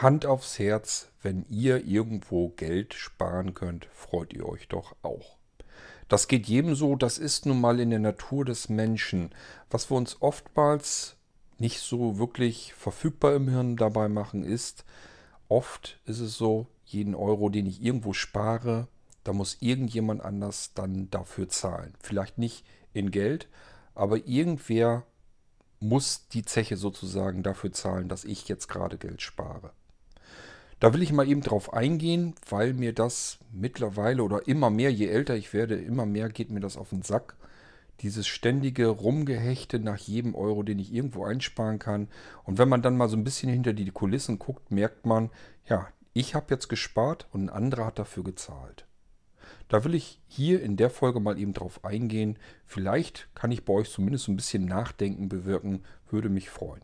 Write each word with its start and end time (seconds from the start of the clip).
Hand 0.00 0.26
aufs 0.26 0.60
Herz, 0.60 1.10
wenn 1.22 1.44
ihr 1.48 1.84
irgendwo 1.84 2.50
Geld 2.50 2.94
sparen 2.94 3.54
könnt, 3.54 3.86
freut 3.86 4.32
ihr 4.32 4.48
euch 4.48 4.68
doch 4.68 4.94
auch. 5.02 5.38
Das 6.06 6.28
geht 6.28 6.46
jedem 6.46 6.76
so, 6.76 6.94
das 6.94 7.18
ist 7.18 7.46
nun 7.46 7.60
mal 7.60 7.80
in 7.80 7.90
der 7.90 7.98
Natur 7.98 8.44
des 8.44 8.68
Menschen. 8.68 9.30
Was 9.70 9.90
wir 9.90 9.96
uns 9.96 10.22
oftmals 10.22 11.16
nicht 11.58 11.80
so 11.80 12.16
wirklich 12.16 12.74
verfügbar 12.74 13.34
im 13.34 13.48
Hirn 13.48 13.76
dabei 13.76 14.08
machen, 14.08 14.44
ist, 14.44 14.84
oft 15.48 15.98
ist 16.04 16.20
es 16.20 16.38
so, 16.38 16.68
jeden 16.84 17.16
Euro, 17.16 17.48
den 17.48 17.66
ich 17.66 17.82
irgendwo 17.82 18.12
spare, 18.12 18.86
da 19.24 19.32
muss 19.32 19.56
irgendjemand 19.58 20.20
anders 20.20 20.74
dann 20.74 21.10
dafür 21.10 21.48
zahlen. 21.48 21.94
Vielleicht 21.98 22.38
nicht 22.38 22.64
in 22.92 23.10
Geld, 23.10 23.48
aber 23.96 24.28
irgendwer 24.28 25.04
muss 25.80 26.28
die 26.28 26.44
Zeche 26.44 26.76
sozusagen 26.76 27.42
dafür 27.42 27.72
zahlen, 27.72 28.08
dass 28.08 28.24
ich 28.24 28.46
jetzt 28.46 28.68
gerade 28.68 28.96
Geld 28.96 29.22
spare. 29.22 29.72
Da 30.80 30.94
will 30.94 31.02
ich 31.02 31.12
mal 31.12 31.28
eben 31.28 31.40
drauf 31.40 31.72
eingehen, 31.72 32.34
weil 32.48 32.72
mir 32.72 32.92
das 32.92 33.38
mittlerweile 33.52 34.22
oder 34.22 34.46
immer 34.46 34.70
mehr, 34.70 34.92
je 34.92 35.08
älter 35.08 35.34
ich 35.34 35.52
werde, 35.52 35.74
immer 35.74 36.06
mehr 36.06 36.28
geht 36.28 36.50
mir 36.50 36.60
das 36.60 36.76
auf 36.76 36.90
den 36.90 37.02
Sack. 37.02 37.36
Dieses 38.00 38.28
ständige 38.28 38.86
Rumgehechte 38.86 39.80
nach 39.80 39.98
jedem 39.98 40.36
Euro, 40.36 40.62
den 40.62 40.78
ich 40.78 40.94
irgendwo 40.94 41.24
einsparen 41.24 41.80
kann. 41.80 42.06
Und 42.44 42.58
wenn 42.58 42.68
man 42.68 42.80
dann 42.80 42.96
mal 42.96 43.08
so 43.08 43.16
ein 43.16 43.24
bisschen 43.24 43.50
hinter 43.50 43.72
die 43.72 43.90
Kulissen 43.90 44.38
guckt, 44.38 44.70
merkt 44.70 45.04
man, 45.04 45.30
ja, 45.68 45.88
ich 46.12 46.36
habe 46.36 46.54
jetzt 46.54 46.68
gespart 46.68 47.26
und 47.32 47.46
ein 47.46 47.50
anderer 47.50 47.86
hat 47.86 47.98
dafür 47.98 48.22
gezahlt. 48.22 48.86
Da 49.68 49.82
will 49.84 49.96
ich 49.96 50.20
hier 50.28 50.62
in 50.62 50.76
der 50.76 50.90
Folge 50.90 51.18
mal 51.18 51.38
eben 51.38 51.54
drauf 51.54 51.84
eingehen. 51.84 52.38
Vielleicht 52.66 53.28
kann 53.34 53.50
ich 53.50 53.64
bei 53.64 53.72
euch 53.72 53.90
zumindest 53.90 54.26
so 54.26 54.32
ein 54.32 54.36
bisschen 54.36 54.64
Nachdenken 54.64 55.28
bewirken, 55.28 55.82
würde 56.08 56.28
mich 56.28 56.48
freuen. 56.50 56.82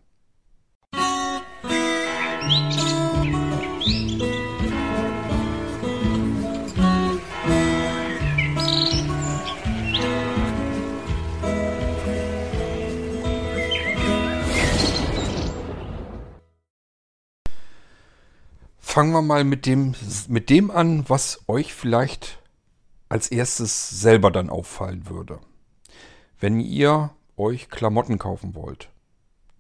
Fangen 18.95 19.11
wir 19.11 19.23
mal 19.23 19.43
mit 19.43 19.67
dem, 19.67 19.97
mit 20.29 20.51
dem 20.51 20.71
an, 20.71 21.09
was 21.09 21.43
euch 21.49 21.75
vielleicht 21.75 22.41
als 23.09 23.27
erstes 23.27 23.91
selber 23.91 24.31
dann 24.31 24.51
auffallen 24.51 25.09
würde. 25.09 25.41
Wenn 26.39 26.61
ihr 26.61 27.11
euch 27.37 27.71
Klamotten 27.71 28.19
kaufen 28.19 28.55
wollt, 28.55 28.91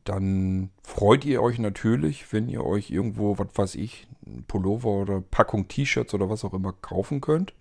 dann 0.04 0.70
freut 0.84 1.24
ihr 1.24 1.42
euch 1.42 1.58
natürlich, 1.58 2.32
wenn 2.32 2.48
ihr 2.48 2.64
euch 2.64 2.92
irgendwo, 2.92 3.36
was 3.36 3.48
weiß 3.56 3.74
ich, 3.74 4.06
ein 4.24 4.44
Pullover 4.44 4.90
oder 4.90 5.20
Packung 5.20 5.66
T-Shirts 5.66 6.14
oder 6.14 6.30
was 6.30 6.44
auch 6.44 6.54
immer 6.54 6.72
kaufen 6.72 7.20
könnt. 7.20 7.54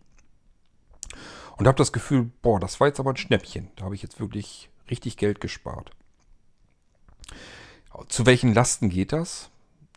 Und 1.58 1.68
habt 1.68 1.80
das 1.80 1.92
Gefühl, 1.92 2.30
boah, 2.44 2.60
das 2.60 2.80
war 2.80 2.86
jetzt 2.86 3.00
aber 3.00 3.14
ein 3.14 3.18
Schnäppchen. 3.18 3.72
Da 3.78 3.86
habe 3.86 3.96
ich 3.96 4.04
jetzt 4.04 4.20
wirklich 4.20 4.70
richtig 4.92 5.18
Geld 5.18 5.42
gespart. 5.42 5.90
Zu 8.10 8.28
welchen 8.28 8.54
Lasten 8.54 8.90
geht 8.90 9.12
das? 9.12 9.50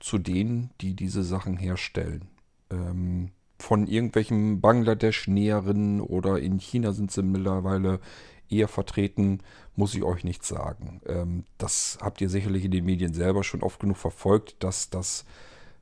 Zu 0.06 0.18
denen, 0.18 0.70
die 0.80 0.94
diese 0.94 1.24
Sachen 1.24 1.56
herstellen. 1.56 2.28
Ähm, 2.70 3.32
von 3.58 3.88
irgendwelchen 3.88 4.60
Bangladesch-Näherinnen 4.60 6.00
oder 6.00 6.38
in 6.38 6.60
China 6.60 6.92
sind 6.92 7.10
sie 7.10 7.24
mittlerweile 7.24 7.98
eher 8.48 8.68
vertreten, 8.68 9.40
muss 9.74 9.96
ich 9.96 10.04
euch 10.04 10.22
nicht 10.22 10.44
sagen. 10.44 11.00
Ähm, 11.06 11.42
das 11.58 11.98
habt 12.00 12.20
ihr 12.20 12.28
sicherlich 12.28 12.64
in 12.64 12.70
den 12.70 12.84
Medien 12.84 13.14
selber 13.14 13.42
schon 13.42 13.64
oft 13.64 13.80
genug 13.80 13.96
verfolgt, 13.96 14.54
dass 14.60 14.90
das 14.90 15.24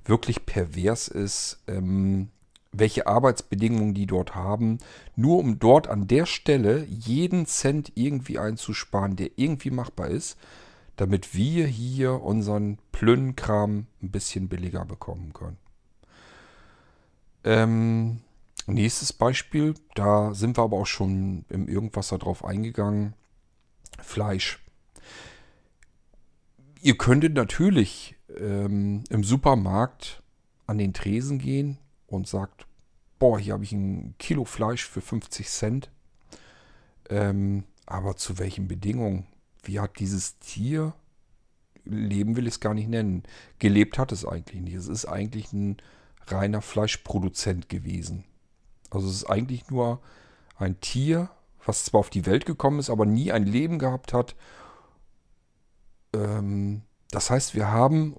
wirklich 0.06 0.46
pervers 0.46 1.08
ist, 1.08 1.62
ähm, 1.66 2.30
welche 2.72 3.06
Arbeitsbedingungen 3.06 3.92
die 3.92 4.06
dort 4.06 4.34
haben, 4.34 4.78
nur 5.16 5.36
um 5.38 5.58
dort 5.58 5.86
an 5.86 6.08
der 6.08 6.24
Stelle 6.24 6.86
jeden 6.88 7.44
Cent 7.44 7.92
irgendwie 7.94 8.38
einzusparen, 8.38 9.16
der 9.16 9.32
irgendwie 9.36 9.70
machbar 9.70 10.08
ist 10.08 10.38
damit 10.96 11.34
wir 11.34 11.66
hier 11.66 12.22
unseren 12.22 12.78
Plünnkram 12.92 13.86
ein 14.02 14.10
bisschen 14.10 14.48
billiger 14.48 14.84
bekommen 14.84 15.32
können. 15.32 15.58
Ähm, 17.44 18.20
nächstes 18.66 19.12
Beispiel, 19.12 19.74
da 19.94 20.34
sind 20.34 20.56
wir 20.56 20.62
aber 20.62 20.78
auch 20.78 20.86
schon 20.86 21.44
im 21.48 21.68
Irgendwasser 21.68 22.18
drauf 22.18 22.44
eingegangen. 22.44 23.14
Fleisch. 24.00 24.60
Ihr 26.80 26.96
könntet 26.96 27.34
natürlich 27.34 28.16
ähm, 28.38 29.04
im 29.08 29.24
Supermarkt 29.24 30.22
an 30.66 30.78
den 30.78 30.92
Tresen 30.92 31.38
gehen 31.38 31.78
und 32.06 32.28
sagt, 32.28 32.66
boah, 33.18 33.38
hier 33.38 33.54
habe 33.54 33.64
ich 33.64 33.72
ein 33.72 34.14
Kilo 34.18 34.44
Fleisch 34.44 34.84
für 34.86 35.00
50 35.00 35.48
Cent. 35.48 35.90
Ähm, 37.08 37.64
aber 37.86 38.16
zu 38.16 38.38
welchen 38.38 38.68
Bedingungen? 38.68 39.26
Wie 39.66 39.80
hat 39.80 39.98
dieses 39.98 40.38
Tier, 40.38 40.94
Leben 41.84 42.36
will 42.36 42.46
ich 42.46 42.54
es 42.54 42.60
gar 42.60 42.74
nicht 42.74 42.88
nennen, 42.88 43.24
gelebt 43.58 43.98
hat 43.98 44.12
es 44.12 44.24
eigentlich 44.24 44.60
nicht. 44.60 44.74
Es 44.74 44.88
ist 44.88 45.06
eigentlich 45.06 45.52
ein 45.52 45.76
reiner 46.26 46.62
Fleischproduzent 46.62 47.68
gewesen. 47.68 48.24
Also 48.90 49.08
es 49.08 49.16
ist 49.16 49.24
eigentlich 49.24 49.70
nur 49.70 50.00
ein 50.56 50.80
Tier, 50.80 51.30
was 51.64 51.84
zwar 51.84 52.00
auf 52.00 52.10
die 52.10 52.26
Welt 52.26 52.46
gekommen 52.46 52.78
ist, 52.78 52.90
aber 52.90 53.06
nie 53.06 53.32
ein 53.32 53.44
Leben 53.44 53.78
gehabt 53.78 54.12
hat. 54.12 54.34
Ähm, 56.14 56.82
das 57.10 57.30
heißt, 57.30 57.54
wir 57.54 57.70
haben 57.70 58.16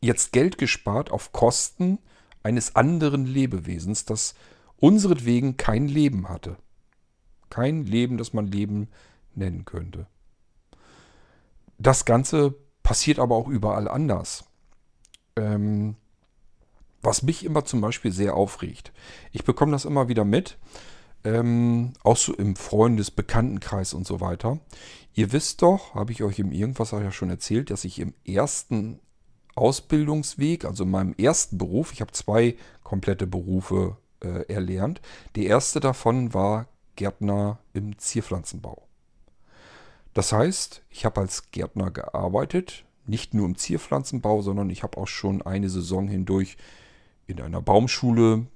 jetzt 0.00 0.32
Geld 0.32 0.58
gespart 0.58 1.10
auf 1.10 1.32
Kosten 1.32 1.98
eines 2.42 2.76
anderen 2.76 3.26
Lebewesens, 3.26 4.04
das 4.04 4.34
unseretwegen 4.76 5.56
kein 5.56 5.88
Leben 5.88 6.28
hatte. 6.28 6.56
Kein 7.50 7.84
Leben, 7.84 8.18
das 8.18 8.32
man 8.32 8.46
Leben 8.46 8.88
nennen 9.36 9.64
könnte. 9.64 10.06
Das 11.78 12.04
Ganze 12.04 12.54
passiert 12.82 13.18
aber 13.18 13.36
auch 13.36 13.48
überall 13.48 13.88
anders. 13.88 14.44
Ähm, 15.36 15.96
was 17.02 17.22
mich 17.22 17.44
immer 17.44 17.64
zum 17.64 17.80
Beispiel 17.80 18.10
sehr 18.10 18.34
aufregt. 18.34 18.92
Ich 19.32 19.44
bekomme 19.44 19.72
das 19.72 19.84
immer 19.84 20.08
wieder 20.08 20.24
mit, 20.24 20.58
ähm, 21.24 21.92
auch 22.02 22.16
so 22.16 22.34
im 22.34 22.56
Freundes-, 22.56 23.10
Bekanntenkreis 23.10 23.94
und 23.94 24.06
so 24.06 24.20
weiter. 24.20 24.58
Ihr 25.14 25.32
wisst 25.32 25.62
doch, 25.62 25.94
habe 25.94 26.12
ich 26.12 26.22
euch 26.22 26.38
im 26.38 26.52
Irgendwas 26.52 26.90
ja 26.90 27.12
schon 27.12 27.30
erzählt, 27.30 27.70
dass 27.70 27.84
ich 27.84 27.98
im 28.00 28.14
ersten 28.24 29.00
Ausbildungsweg, 29.54 30.64
also 30.64 30.84
in 30.84 30.90
meinem 30.90 31.14
ersten 31.14 31.58
Beruf, 31.58 31.92
ich 31.92 32.00
habe 32.00 32.12
zwei 32.12 32.56
komplette 32.82 33.26
Berufe 33.26 33.96
äh, 34.20 34.52
erlernt. 34.52 35.00
Der 35.34 35.44
erste 35.44 35.80
davon 35.80 36.34
war 36.34 36.68
Gärtner 36.96 37.58
im 37.72 37.98
Zierpflanzenbau. 37.98 38.85
Das 40.16 40.32
heißt, 40.32 40.80
ich 40.88 41.04
habe 41.04 41.20
als 41.20 41.50
Gärtner 41.50 41.90
gearbeitet, 41.90 42.86
nicht 43.04 43.34
nur 43.34 43.44
im 43.44 43.58
Zierpflanzenbau, 43.58 44.40
sondern 44.40 44.70
ich 44.70 44.82
habe 44.82 44.96
auch 44.96 45.08
schon 45.08 45.42
eine 45.42 45.68
Saison 45.68 46.08
hindurch 46.08 46.56
in 47.26 47.38
einer 47.38 47.60
Baumschule 47.60 48.46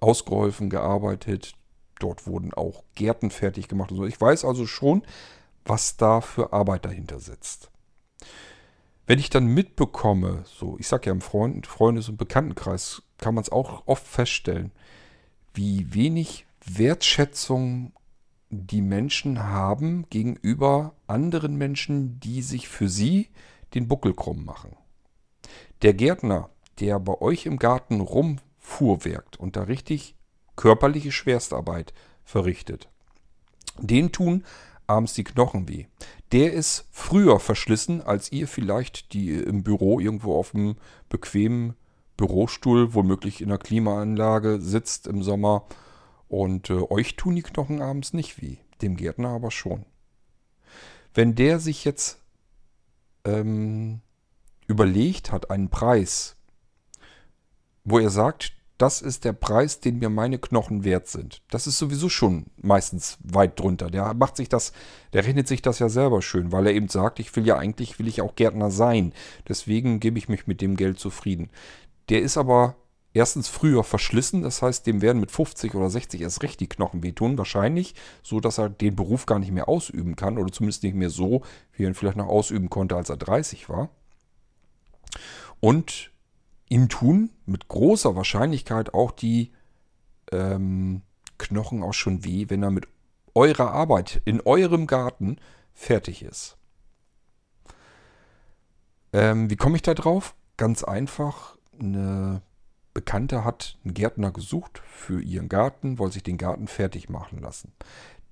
ausgeholfen, 0.00 0.70
gearbeitet. 0.70 1.56
Dort 1.98 2.26
wurden 2.26 2.54
auch 2.54 2.84
Gärten 2.94 3.30
fertig 3.30 3.68
gemacht. 3.68 3.90
Und 3.90 3.98
so. 3.98 4.06
Ich 4.06 4.18
weiß 4.18 4.46
also 4.46 4.66
schon, 4.66 5.02
was 5.66 5.98
da 5.98 6.22
für 6.22 6.54
Arbeit 6.54 6.86
dahinter 6.86 7.20
sitzt. 7.20 7.70
Wenn 9.06 9.18
ich 9.18 9.28
dann 9.28 9.44
mitbekomme, 9.44 10.44
so 10.46 10.78
ich 10.78 10.88
sage 10.88 11.08
ja 11.08 11.12
im 11.12 11.20
Freund, 11.20 11.66
Freundes- 11.66 12.08
und 12.08 12.16
Bekanntenkreis, 12.16 13.02
kann 13.18 13.34
man 13.34 13.42
es 13.42 13.52
auch 13.52 13.82
oft 13.84 14.06
feststellen, 14.06 14.72
wie 15.52 15.92
wenig 15.92 16.46
Wertschätzung 16.64 17.92
die 18.54 18.82
Menschen 18.82 19.42
haben 19.42 20.06
gegenüber 20.10 20.94
anderen 21.06 21.56
Menschen, 21.56 22.20
die 22.20 22.42
sich 22.42 22.68
für 22.68 22.88
sie 22.88 23.28
den 23.74 23.88
Buckel 23.88 24.14
krumm 24.14 24.44
machen. 24.44 24.76
Der 25.82 25.94
Gärtner, 25.94 26.50
der 26.80 26.98
bei 27.00 27.20
euch 27.20 27.46
im 27.46 27.58
Garten 27.58 28.00
rumfuhrwerkt 28.00 29.38
und 29.38 29.56
da 29.56 29.64
richtig 29.64 30.14
körperliche 30.56 31.12
Schwerstarbeit 31.12 31.92
verrichtet, 32.24 32.88
den 33.78 34.12
tun 34.12 34.44
abends 34.86 35.14
die 35.14 35.24
Knochen 35.24 35.68
weh. 35.68 35.86
Der 36.32 36.52
ist 36.52 36.86
früher 36.90 37.40
verschlissen, 37.40 38.02
als 38.02 38.30
ihr 38.32 38.48
vielleicht, 38.48 39.12
die 39.12 39.30
im 39.30 39.62
Büro 39.62 40.00
irgendwo 40.00 40.36
auf 40.36 40.54
einem 40.54 40.76
bequemen 41.08 41.74
Bürostuhl, 42.16 42.94
womöglich 42.94 43.40
in 43.40 43.48
der 43.48 43.58
Klimaanlage 43.58 44.60
sitzt 44.60 45.06
im 45.06 45.22
Sommer 45.22 45.66
und 46.34 46.70
äh, 46.70 46.80
euch 46.90 47.16
tun 47.16 47.36
die 47.36 47.42
Knochen 47.42 47.80
abends 47.80 48.12
nicht 48.12 48.42
weh, 48.42 48.56
dem 48.82 48.96
Gärtner 48.96 49.28
aber 49.28 49.50
schon. 49.50 49.86
Wenn 51.14 51.34
der 51.34 51.60
sich 51.60 51.84
jetzt 51.84 52.18
ähm, 53.24 54.00
überlegt 54.66 55.30
hat, 55.30 55.50
einen 55.50 55.70
Preis, 55.70 56.36
wo 57.84 57.98
er 57.98 58.10
sagt, 58.10 58.52
das 58.78 59.00
ist 59.00 59.24
der 59.24 59.32
Preis, 59.32 59.78
den 59.78 60.00
mir 60.00 60.10
meine 60.10 60.38
Knochen 60.38 60.82
wert 60.82 61.06
sind. 61.06 61.42
Das 61.48 61.68
ist 61.68 61.78
sowieso 61.78 62.08
schon 62.08 62.46
meistens 62.56 63.18
weit 63.22 63.60
drunter. 63.60 63.88
Der 63.88 64.12
macht 64.14 64.36
sich 64.36 64.48
das, 64.48 64.72
der 65.12 65.24
rechnet 65.24 65.46
sich 65.46 65.62
das 65.62 65.78
ja 65.78 65.88
selber 65.88 66.22
schön, 66.22 66.50
weil 66.50 66.66
er 66.66 66.74
eben 66.74 66.88
sagt, 66.88 67.20
ich 67.20 67.34
will 67.36 67.46
ja 67.46 67.56
eigentlich, 67.56 68.00
will 68.00 68.08
ich 68.08 68.20
auch 68.20 68.34
Gärtner 68.34 68.72
sein. 68.72 69.12
Deswegen 69.48 70.00
gebe 70.00 70.18
ich 70.18 70.28
mich 70.28 70.48
mit 70.48 70.60
dem 70.60 70.76
Geld 70.76 70.98
zufrieden. 70.98 71.50
Der 72.08 72.20
ist 72.20 72.36
aber 72.36 72.74
erstens 73.14 73.48
früher 73.48 73.84
verschlissen, 73.84 74.42
das 74.42 74.60
heißt, 74.60 74.86
dem 74.86 75.00
werden 75.00 75.20
mit 75.20 75.30
50 75.30 75.74
oder 75.74 75.88
60 75.88 76.20
erst 76.20 76.42
recht 76.42 76.60
die 76.60 76.68
Knochen 76.68 77.02
wehtun, 77.02 77.38
wahrscheinlich, 77.38 77.94
so 78.22 78.40
dass 78.40 78.58
er 78.58 78.68
den 78.68 78.96
Beruf 78.96 79.24
gar 79.24 79.38
nicht 79.38 79.52
mehr 79.52 79.68
ausüben 79.68 80.16
kann 80.16 80.36
oder 80.36 80.52
zumindest 80.52 80.82
nicht 80.82 80.96
mehr 80.96 81.10
so, 81.10 81.42
wie 81.72 81.84
er 81.84 81.88
ihn 81.88 81.94
vielleicht 81.94 82.16
noch 82.16 82.26
ausüben 82.26 82.68
konnte, 82.68 82.96
als 82.96 83.08
er 83.08 83.16
30 83.16 83.68
war. 83.68 83.88
Und 85.60 86.10
ihm 86.68 86.88
tun 86.88 87.30
mit 87.46 87.68
großer 87.68 88.16
Wahrscheinlichkeit 88.16 88.92
auch 88.92 89.12
die 89.12 89.52
ähm, 90.32 91.02
Knochen 91.38 91.82
auch 91.82 91.94
schon 91.94 92.24
weh, 92.24 92.46
wenn 92.48 92.62
er 92.62 92.70
mit 92.70 92.88
eurer 93.34 93.70
Arbeit 93.70 94.20
in 94.24 94.40
eurem 94.40 94.86
Garten 94.86 95.36
fertig 95.72 96.22
ist. 96.22 96.56
Ähm, 99.12 99.50
wie 99.50 99.56
komme 99.56 99.76
ich 99.76 99.82
da 99.82 99.94
drauf? 99.94 100.34
Ganz 100.56 100.82
einfach. 100.82 101.56
Eine 101.78 102.42
Bekannte 102.94 103.44
hat 103.44 103.76
einen 103.84 103.94
Gärtner 103.94 104.30
gesucht 104.30 104.82
für 104.86 105.20
ihren 105.20 105.48
Garten, 105.48 105.98
wollte 105.98 106.14
sich 106.14 106.22
den 106.22 106.38
Garten 106.38 106.68
fertig 106.68 107.08
machen 107.08 107.40
lassen. 107.40 107.72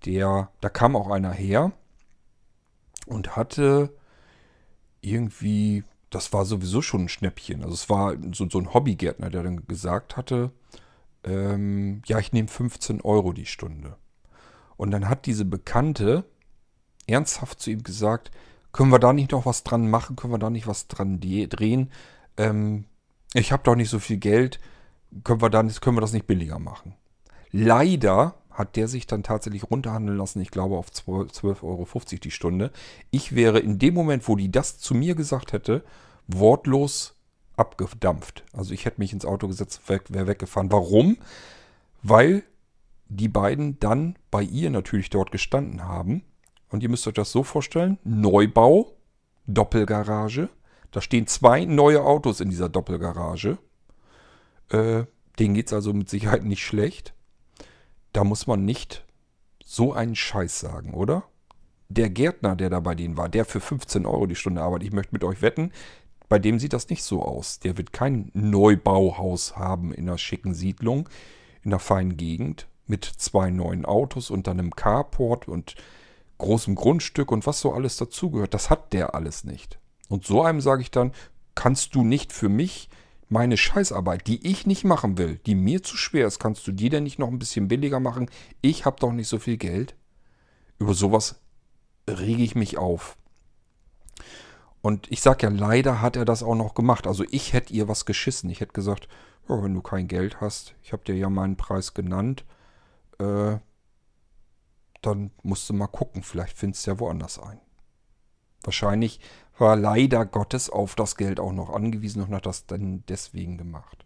Der, 0.05 0.51
da 0.61 0.69
kam 0.69 0.97
auch 0.97 1.11
einer 1.11 1.33
her 1.33 1.73
und 3.07 3.37
hatte 3.37 3.93
irgendwie 5.01 5.85
das 6.15 6.33
war 6.33 6.45
sowieso 6.45 6.83
schon 6.83 7.03
ein 7.03 7.09
Schnäppchen. 7.09 7.63
Also 7.63 7.75
es 7.75 7.91
war 7.91 8.17
so, 8.33 8.49
so 8.49 8.59
ein 8.59 8.73
Hobbygärtner, 8.73 9.31
der 9.31 9.43
dann 9.43 9.67
gesagt 9.67 10.17
hatte, 10.17 10.51
ähm, 11.25 12.03
ja, 12.07 12.19
ich 12.19 12.33
nehme 12.33 12.49
15 12.49 13.01
Euro 13.01 13.33
die 13.33 13.47
Stunde. 13.47 13.97
Und 14.77 14.91
dann 14.91 15.09
hat 15.09 15.27
diese 15.27 15.45
Bekannte 15.45 16.25
ernsthaft 17.07 17.61
zu 17.61 17.71
ihm 17.71 17.83
gesagt, 17.83 18.31
können 18.73 18.91
wir 18.91 18.99
da 18.99 19.13
nicht 19.13 19.33
noch 19.33 19.47
was 19.47 19.65
dran 19.65 19.91
machen, 19.91 20.17
können 20.17 20.33
wir 20.33 20.39
da 20.39 20.51
nicht 20.51 20.67
was 20.67 20.89
dran 20.89 21.21
drehen? 21.21 21.91
Ähm, 22.37 22.85
ich 23.35 23.53
habe 23.53 23.63
doch 23.63 23.75
nicht 23.75 23.91
so 23.91 23.99
viel 23.99 24.19
Geld, 24.19 24.61
können 25.25 25.43
wir, 25.43 25.51
da 25.51 25.63
nicht, 25.63 25.81
können 25.81 25.97
wir 25.97 26.01
das 26.01 26.13
nicht 26.13 26.27
billiger 26.27 26.59
machen? 26.59 26.95
Leider 27.51 28.35
hat 28.51 28.77
der 28.77 28.89
sich 28.89 29.07
dann 29.07 29.23
tatsächlich 29.23 29.71
runterhandeln 29.71 30.19
lassen, 30.19 30.41
ich 30.41 30.51
glaube 30.51 30.77
auf 30.77 30.91
12,50 30.91 31.63
Euro 31.63 31.87
die 32.23 32.31
Stunde. 32.31 32.71
Ich 33.11 33.35
wäre 33.35 33.59
in 33.59 33.79
dem 33.79 33.95
Moment, 33.95 34.29
wo 34.29 34.37
die 34.37 34.51
das 34.51 34.79
zu 34.79 34.95
mir 34.95 35.15
gesagt 35.15 35.53
hätte, 35.53 35.85
wortlos 36.29 37.15
abgedampft. 37.57 38.45
Also 38.53 38.75
ich 38.75 38.85
hätte 38.85 39.01
mich 39.01 39.13
ins 39.13 39.25
Auto 39.25 39.49
gesetzt, 39.49 39.83
wäre 39.89 40.27
weggefahren. 40.27 40.71
Warum? 40.73 41.19
Weil 42.03 42.43
die 43.09 43.29
beiden 43.29 43.79
dann 43.79 44.17
bei 44.31 44.43
ihr 44.43 44.71
natürlich 44.71 45.11
dort 45.11 45.33
gestanden 45.33 45.85
haben. 45.85 46.23
Und 46.71 46.83
ihr 46.83 46.89
müsst 46.89 47.07
euch 47.07 47.15
das 47.15 47.31
so 47.31 47.43
vorstellen, 47.43 47.99
Neubau, 48.05 48.93
Doppelgarage. 49.47 50.49
Da 50.93 51.01
stehen 51.01 51.27
zwei 51.27 51.65
neue 51.65 52.03
Autos 52.05 52.41
in 52.41 52.51
dieser 52.51 52.69
Doppelgarage. 52.69 53.59
Äh, 54.69 55.05
denen 55.39 55.55
geht 55.55 55.67
es 55.67 55.73
also 55.73 55.93
mit 55.93 56.09
Sicherheit 56.09 56.45
nicht 56.45 56.65
schlecht 56.65 57.15
da 58.13 58.25
muss 58.25 58.47
man 58.47 58.65
nicht 58.65 59.05
so 59.65 59.93
einen 59.93 60.15
Scheiß 60.15 60.61
sagen, 60.61 60.95
oder? 60.95 61.25
Der 61.89 62.11
Gärtner, 62.11 62.57
der 62.57 62.71
da 62.71 62.81
bei 62.81 62.95
denen 62.95 63.17
war, 63.17 63.29
der 63.29 63.45
für 63.45 63.61
15 63.61 64.07
Euro 64.07 64.27
die 64.27 64.37
Stunde 64.37 64.63
arbeitet, 64.63 64.89
ich 64.89 64.95
möchte 64.95 65.15
mit 65.15 65.25
euch 65.25 65.43
wetten, 65.43 65.73
bei 66.29 66.39
dem 66.39 66.59
sieht 66.59 66.73
das 66.73 66.89
nicht 66.89 67.03
so 67.03 67.23
aus. 67.23 67.59
Der 67.59 67.77
wird 67.77 67.93
kein 67.93 68.31
Neubauhaus 68.33 69.57
haben 69.57 69.93
in 69.93 70.09
einer 70.09 70.19
schicken 70.19 70.55
Siedlung, 70.55 71.09
in 71.63 71.73
einer 71.73 71.79
feinen 71.79 72.17
Gegend, 72.17 72.67
mit 72.87 73.05
zwei 73.05 73.51
neuen 73.51 73.85
Autos 73.85 74.31
und 74.31 74.47
dann 74.47 74.59
einem 74.59 74.75
Carport 74.75 75.49
und 75.49 75.75
großem 76.39 76.75
Grundstück 76.75 77.31
und 77.31 77.47
was 77.47 77.61
so 77.61 77.73
alles 77.73 77.97
dazugehört. 77.97 78.55
Das 78.55 78.71
hat 78.71 78.93
der 78.93 79.15
alles 79.15 79.45
nicht. 79.45 79.79
Und 80.13 80.27
so 80.27 80.43
einem 80.43 80.61
sage 80.61 80.83
ich 80.83 80.91
dann, 80.91 81.13
kannst 81.55 81.95
du 81.95 82.05
nicht 82.05 82.35
für 82.35 82.51
mich 82.51 82.91
meine 83.31 83.57
Scheißarbeit, 83.57 84.27
die 84.27 84.47
ich 84.47 84.67
nicht 84.67 84.85
machen 84.85 85.17
will, 85.17 85.41
die 85.47 85.55
mir 85.55 85.83
zu 85.83 85.97
schwer 85.97 86.27
ist, 86.27 86.39
kannst 86.39 86.67
du 86.67 86.73
die 86.73 86.91
denn 86.91 87.05
nicht 87.05 87.19
noch 87.19 87.29
ein 87.29 87.39
bisschen 87.39 87.67
billiger 87.67 87.99
machen? 87.99 88.29
Ich 88.61 88.85
habe 88.85 89.01
doch 89.01 89.11
nicht 89.13 89.29
so 89.29 89.39
viel 89.39 89.57
Geld. 89.57 89.97
Über 90.79 90.93
sowas 90.93 91.41
rege 92.07 92.43
ich 92.43 92.55
mich 92.55 92.77
auf. 92.77 93.17
Und 94.83 95.11
ich 95.11 95.23
sage 95.23 95.47
ja, 95.47 95.49
leider 95.49 96.03
hat 96.03 96.17
er 96.17 96.27
das 96.27 96.43
auch 96.43 96.57
noch 96.57 96.75
gemacht. 96.75 97.07
Also 97.07 97.25
ich 97.31 97.55
hätte 97.55 97.73
ihr 97.73 97.89
was 97.89 98.05
geschissen. 98.05 98.51
Ich 98.51 98.61
hätte 98.61 98.75
gesagt, 98.75 99.09
oh, 99.49 99.63
wenn 99.63 99.73
du 99.73 99.81
kein 99.81 100.09
Geld 100.09 100.43
hast, 100.43 100.75
ich 100.83 100.93
habe 100.93 101.05
dir 101.05 101.15
ja 101.15 101.31
meinen 101.31 101.57
Preis 101.57 101.95
genannt, 101.95 102.45
äh, 103.19 103.57
dann 105.01 105.31
musst 105.43 105.71
du 105.71 105.73
mal 105.73 105.87
gucken, 105.87 106.23
vielleicht 106.23 106.59
findest 106.59 106.87
du 106.87 106.91
ja 106.91 107.01
woanders 107.01 107.39
ein. 107.39 107.63
Wahrscheinlich 108.63 109.19
war 109.59 109.77
leider 109.77 110.25
Gottes 110.25 110.71
auf 110.71 110.95
das 110.95 111.17
Geld 111.17 111.41
auch 111.41 111.53
noch 111.53 111.71
angewiesen 111.71 112.23
und 112.23 112.35
hat 112.35 112.47
das 112.47 112.67
dann 112.67 113.05
deswegen 113.09 113.59
gemacht. 113.59 114.05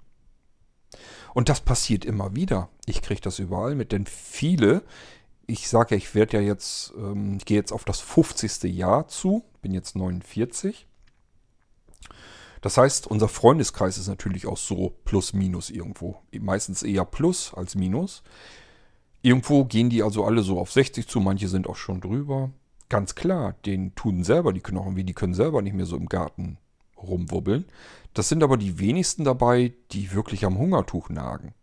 Und 1.34 1.48
das 1.48 1.60
passiert 1.60 2.04
immer 2.04 2.34
wieder. 2.34 2.68
Ich 2.86 3.02
kriege 3.02 3.20
das 3.20 3.38
überall 3.38 3.74
mit, 3.74 3.92
denn 3.92 4.06
viele, 4.06 4.82
ich 5.46 5.68
sage 5.68 5.94
ja, 5.94 5.98
ich 5.98 6.14
werde 6.14 6.38
ja 6.38 6.42
jetzt, 6.42 6.92
ähm, 6.96 7.36
ich 7.38 7.44
gehe 7.44 7.58
jetzt 7.58 7.72
auf 7.72 7.84
das 7.84 8.00
50. 8.00 8.64
Jahr 8.64 9.08
zu, 9.08 9.44
bin 9.62 9.72
jetzt 9.72 9.96
49. 9.96 10.86
Das 12.62 12.78
heißt, 12.78 13.06
unser 13.06 13.28
Freundeskreis 13.28 13.98
ist 13.98 14.08
natürlich 14.08 14.46
auch 14.46 14.56
so 14.56 14.96
plus 15.04 15.32
minus 15.32 15.70
irgendwo. 15.70 16.22
Meistens 16.32 16.82
eher 16.82 17.04
plus 17.04 17.52
als 17.54 17.74
minus. 17.74 18.22
Irgendwo 19.22 19.64
gehen 19.64 19.90
die 19.90 20.02
also 20.02 20.24
alle 20.24 20.42
so 20.42 20.58
auf 20.58 20.72
60 20.72 21.06
zu, 21.06 21.20
manche 21.20 21.48
sind 21.48 21.66
auch 21.68 21.76
schon 21.76 22.00
drüber 22.00 22.50
ganz 22.88 23.14
klar, 23.14 23.54
denen 23.64 23.94
tun 23.94 24.24
selber 24.24 24.52
die 24.52 24.60
Knochen 24.60 24.96
weh, 24.96 25.02
die 25.02 25.14
können 25.14 25.34
selber 25.34 25.62
nicht 25.62 25.74
mehr 25.74 25.86
so 25.86 25.96
im 25.96 26.08
Garten 26.08 26.58
rumwubbeln. 26.96 27.66
Das 28.14 28.28
sind 28.28 28.42
aber 28.42 28.56
die 28.56 28.78
wenigsten 28.78 29.24
dabei, 29.24 29.74
die 29.92 30.12
wirklich 30.12 30.44
am 30.44 30.58
Hungertuch 30.58 31.08
nagen. 31.08 31.54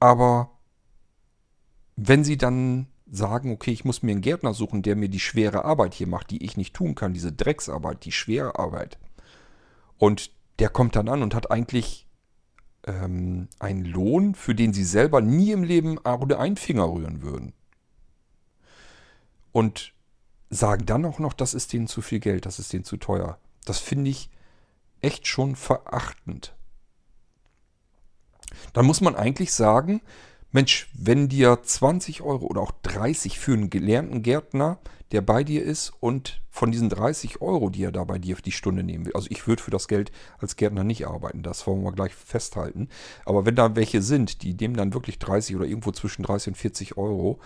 Aber 0.00 0.50
wenn 1.96 2.24
sie 2.24 2.36
dann 2.36 2.86
sagen, 3.10 3.52
okay, 3.52 3.72
ich 3.72 3.84
muss 3.84 4.02
mir 4.02 4.12
einen 4.12 4.20
Gärtner 4.20 4.54
suchen, 4.54 4.82
der 4.82 4.96
mir 4.96 5.08
die 5.08 5.20
schwere 5.20 5.64
Arbeit 5.64 5.94
hier 5.94 6.06
macht, 6.06 6.30
die 6.30 6.44
ich 6.44 6.56
nicht 6.56 6.74
tun 6.74 6.94
kann, 6.94 7.14
diese 7.14 7.32
Drecksarbeit, 7.32 8.04
die 8.04 8.12
schwere 8.12 8.58
Arbeit. 8.58 8.98
Und 9.96 10.30
der 10.58 10.68
kommt 10.68 10.94
dann 10.94 11.08
an 11.08 11.22
und 11.22 11.34
hat 11.34 11.50
eigentlich 11.50 12.06
ähm, 12.86 13.48
einen 13.58 13.84
Lohn, 13.84 14.34
für 14.34 14.54
den 14.54 14.72
sie 14.72 14.84
selber 14.84 15.20
nie 15.20 15.52
im 15.52 15.64
Leben 15.64 15.98
oder 15.98 16.38
einen 16.38 16.56
Finger 16.56 16.92
rühren 16.92 17.22
würden 17.22 17.52
und 19.52 19.92
sagen 20.50 20.86
dann 20.86 21.04
auch 21.04 21.18
noch, 21.18 21.32
das 21.32 21.54
ist 21.54 21.72
denen 21.72 21.86
zu 21.86 22.02
viel 22.02 22.20
Geld, 22.20 22.46
das 22.46 22.58
ist 22.58 22.72
denen 22.72 22.84
zu 22.84 22.96
teuer. 22.96 23.38
Das 23.64 23.78
finde 23.78 24.10
ich 24.10 24.30
echt 25.00 25.26
schon 25.26 25.56
verachtend. 25.56 26.54
Dann 28.72 28.86
muss 28.86 29.00
man 29.00 29.14
eigentlich 29.14 29.52
sagen, 29.52 30.00
Mensch, 30.50 30.88
wenn 30.94 31.28
dir 31.28 31.62
20 31.62 32.22
Euro 32.22 32.46
oder 32.46 32.62
auch 32.62 32.72
30 32.82 33.38
für 33.38 33.52
einen 33.52 33.68
gelernten 33.68 34.22
Gärtner, 34.22 34.78
der 35.12 35.20
bei 35.20 35.44
dir 35.44 35.62
ist 35.62 35.92
und 36.00 36.40
von 36.50 36.70
diesen 36.70 36.88
30 36.88 37.42
Euro, 37.42 37.68
die 37.68 37.84
er 37.84 37.92
da 37.92 38.04
bei 38.04 38.18
dir 38.18 38.36
die 38.36 38.52
Stunde 38.52 38.82
nehmen 38.82 39.04
will, 39.04 39.12
also 39.12 39.28
ich 39.30 39.46
würde 39.46 39.62
für 39.62 39.70
das 39.70 39.88
Geld 39.88 40.10
als 40.38 40.56
Gärtner 40.56 40.84
nicht 40.84 41.06
arbeiten, 41.06 41.42
das 41.42 41.66
wollen 41.66 41.82
wir 41.82 41.92
gleich 41.92 42.14
festhalten, 42.14 42.88
aber 43.26 43.44
wenn 43.44 43.56
da 43.56 43.76
welche 43.76 44.00
sind, 44.00 44.42
die 44.42 44.54
nehmen 44.54 44.76
dann 44.76 44.94
wirklich 44.94 45.18
30 45.18 45.56
oder 45.56 45.66
irgendwo 45.66 45.92
zwischen 45.92 46.22
30 46.22 46.48
und 46.48 46.56
40 46.56 46.96
Euro, 46.96 47.38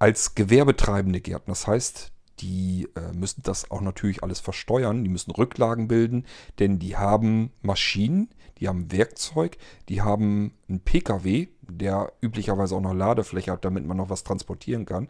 als 0.00 0.34
gewerbetreibende 0.34 1.20
Gärtner. 1.20 1.52
Das 1.52 1.68
heißt, 1.68 2.10
die 2.40 2.88
äh, 2.96 3.12
müssen 3.12 3.42
das 3.42 3.70
auch 3.70 3.82
natürlich 3.82 4.22
alles 4.24 4.40
versteuern, 4.40 5.04
die 5.04 5.10
müssen 5.10 5.30
Rücklagen 5.30 5.86
bilden, 5.86 6.26
denn 6.58 6.78
die 6.78 6.96
haben 6.96 7.52
Maschinen, 7.60 8.30
die 8.58 8.66
haben 8.66 8.90
Werkzeug, 8.90 9.58
die 9.88 10.00
haben 10.00 10.54
einen 10.68 10.80
Pkw, 10.80 11.48
der 11.62 12.12
üblicherweise 12.22 12.74
auch 12.74 12.80
noch 12.80 12.94
Ladefläche 12.94 13.52
hat, 13.52 13.64
damit 13.64 13.86
man 13.86 13.98
noch 13.98 14.10
was 14.10 14.24
transportieren 14.24 14.86
kann. 14.86 15.08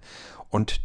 Und 0.51 0.83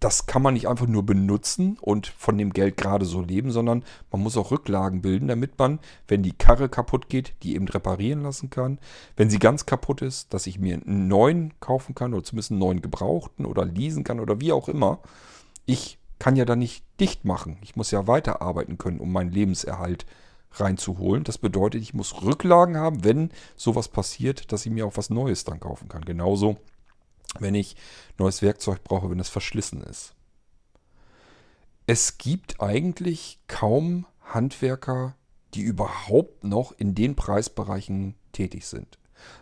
das 0.00 0.24
kann 0.24 0.40
man 0.40 0.54
nicht 0.54 0.66
einfach 0.66 0.86
nur 0.86 1.04
benutzen 1.04 1.76
und 1.78 2.06
von 2.06 2.38
dem 2.38 2.54
Geld 2.54 2.78
gerade 2.78 3.04
so 3.04 3.20
leben, 3.20 3.50
sondern 3.50 3.84
man 4.10 4.22
muss 4.22 4.38
auch 4.38 4.50
Rücklagen 4.50 5.02
bilden, 5.02 5.28
damit 5.28 5.58
man, 5.58 5.78
wenn 6.08 6.22
die 6.22 6.32
Karre 6.32 6.70
kaputt 6.70 7.10
geht, 7.10 7.34
die 7.42 7.54
eben 7.54 7.68
reparieren 7.68 8.22
lassen 8.22 8.48
kann. 8.48 8.78
Wenn 9.16 9.28
sie 9.28 9.38
ganz 9.38 9.66
kaputt 9.66 10.00
ist, 10.00 10.32
dass 10.32 10.46
ich 10.46 10.58
mir 10.58 10.74
einen 10.74 11.06
neuen 11.06 11.52
kaufen 11.60 11.94
kann 11.94 12.14
oder 12.14 12.24
zumindest 12.24 12.50
einen 12.50 12.60
neuen 12.60 12.80
gebrauchten 12.80 13.44
oder 13.44 13.66
leasen 13.66 14.02
kann 14.02 14.20
oder 14.20 14.40
wie 14.40 14.52
auch 14.52 14.68
immer. 14.70 15.00
Ich 15.66 15.98
kann 16.18 16.34
ja 16.34 16.46
da 16.46 16.56
nicht 16.56 16.82
dicht 16.98 17.26
machen. 17.26 17.58
Ich 17.62 17.76
muss 17.76 17.90
ja 17.90 18.06
weiterarbeiten 18.06 18.78
können, 18.78 19.00
um 19.00 19.12
meinen 19.12 19.32
Lebenserhalt 19.32 20.06
reinzuholen. 20.52 21.24
Das 21.24 21.36
bedeutet, 21.36 21.82
ich 21.82 21.92
muss 21.92 22.22
Rücklagen 22.22 22.78
haben, 22.78 23.04
wenn 23.04 23.30
sowas 23.54 23.88
passiert, 23.88 24.50
dass 24.50 24.64
ich 24.64 24.72
mir 24.72 24.86
auch 24.86 24.96
was 24.96 25.10
Neues 25.10 25.44
dann 25.44 25.60
kaufen 25.60 25.88
kann. 25.88 26.04
Genauso 26.06 26.56
wenn 27.38 27.54
ich 27.54 27.76
neues 28.18 28.42
Werkzeug 28.42 28.82
brauche, 28.84 29.10
wenn 29.10 29.20
es 29.20 29.28
verschlissen 29.28 29.82
ist. 29.82 30.14
Es 31.86 32.18
gibt 32.18 32.60
eigentlich 32.60 33.38
kaum 33.46 34.06
Handwerker, 34.22 35.16
die 35.54 35.62
überhaupt 35.62 36.44
noch 36.44 36.72
in 36.72 36.94
den 36.94 37.16
Preisbereichen 37.16 38.14
tätig 38.32 38.66
sind. 38.66 38.98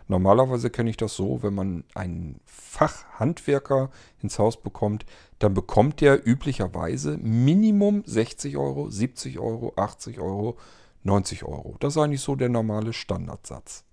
Normalerweise 0.07 0.69
kenne 0.69 0.89
ich 0.89 0.97
das 0.97 1.15
so, 1.15 1.43
wenn 1.43 1.53
man 1.53 1.83
einen 1.93 2.41
Fachhandwerker 2.45 3.89
ins 4.21 4.39
Haus 4.39 4.61
bekommt, 4.61 5.05
dann 5.39 5.53
bekommt 5.53 6.01
der 6.01 6.27
üblicherweise 6.27 7.17
Minimum 7.17 8.03
60 8.05 8.57
Euro, 8.57 8.89
70 8.89 9.39
Euro, 9.39 9.73
80 9.75 10.19
Euro, 10.19 10.57
90 11.03 11.43
Euro. 11.45 11.77
Das 11.79 11.95
ist 11.95 12.01
eigentlich 12.01 12.21
so 12.21 12.35
der 12.35 12.49
normale 12.49 12.93
Standardsatz. 12.93 13.85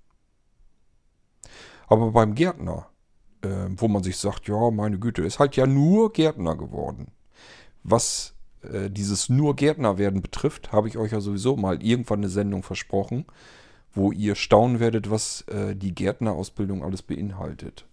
Aber 1.89 2.11
beim 2.11 2.35
Gärtner, 2.35 2.89
äh, 3.43 3.69
wo 3.77 3.89
man 3.89 4.03
sich 4.03 4.17
sagt, 4.17 4.49
ja, 4.49 4.71
meine 4.71 4.99
Güte, 4.99 5.23
ist 5.23 5.39
halt 5.39 5.57
ja 5.57 5.67
nur 5.67 6.13
Gärtner 6.13 6.57
geworden. 6.57 7.09
Was 7.83 8.35
äh, 8.63 8.91
dieses 8.91 9.29
nur 9.29 9.57
Gärtner 9.57 9.99
werden 9.99 10.23
betrifft, 10.23 10.73
habe 10.73 10.89
ich 10.89 10.99
euch 10.99 11.13
ja 11.13 11.21
sowieso 11.21 11.57
mal 11.57 11.83
irgendwann 11.83 12.21
eine 12.21 12.29
Sendung 12.29 12.63
versprochen 12.63 13.27
wo 13.97 14.13
ihr 14.13 14.35
staunen 14.35 14.79
werdet, 14.79 15.11
was 15.11 15.41
äh, 15.49 15.75
die 15.75 15.95
Gärtnerausbildung 15.95 16.85
alles 16.85 17.03
beinhaltet. 17.03 17.87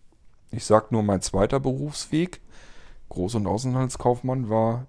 Ich 0.51 0.65
sage 0.65 0.87
nur, 0.91 1.01
mein 1.01 1.21
zweiter 1.21 1.59
Berufsweg, 1.59 2.41
Groß- 3.09 3.37
und 3.37 3.47
Außenhandelskaufmann, 3.47 4.49
war 4.49 4.85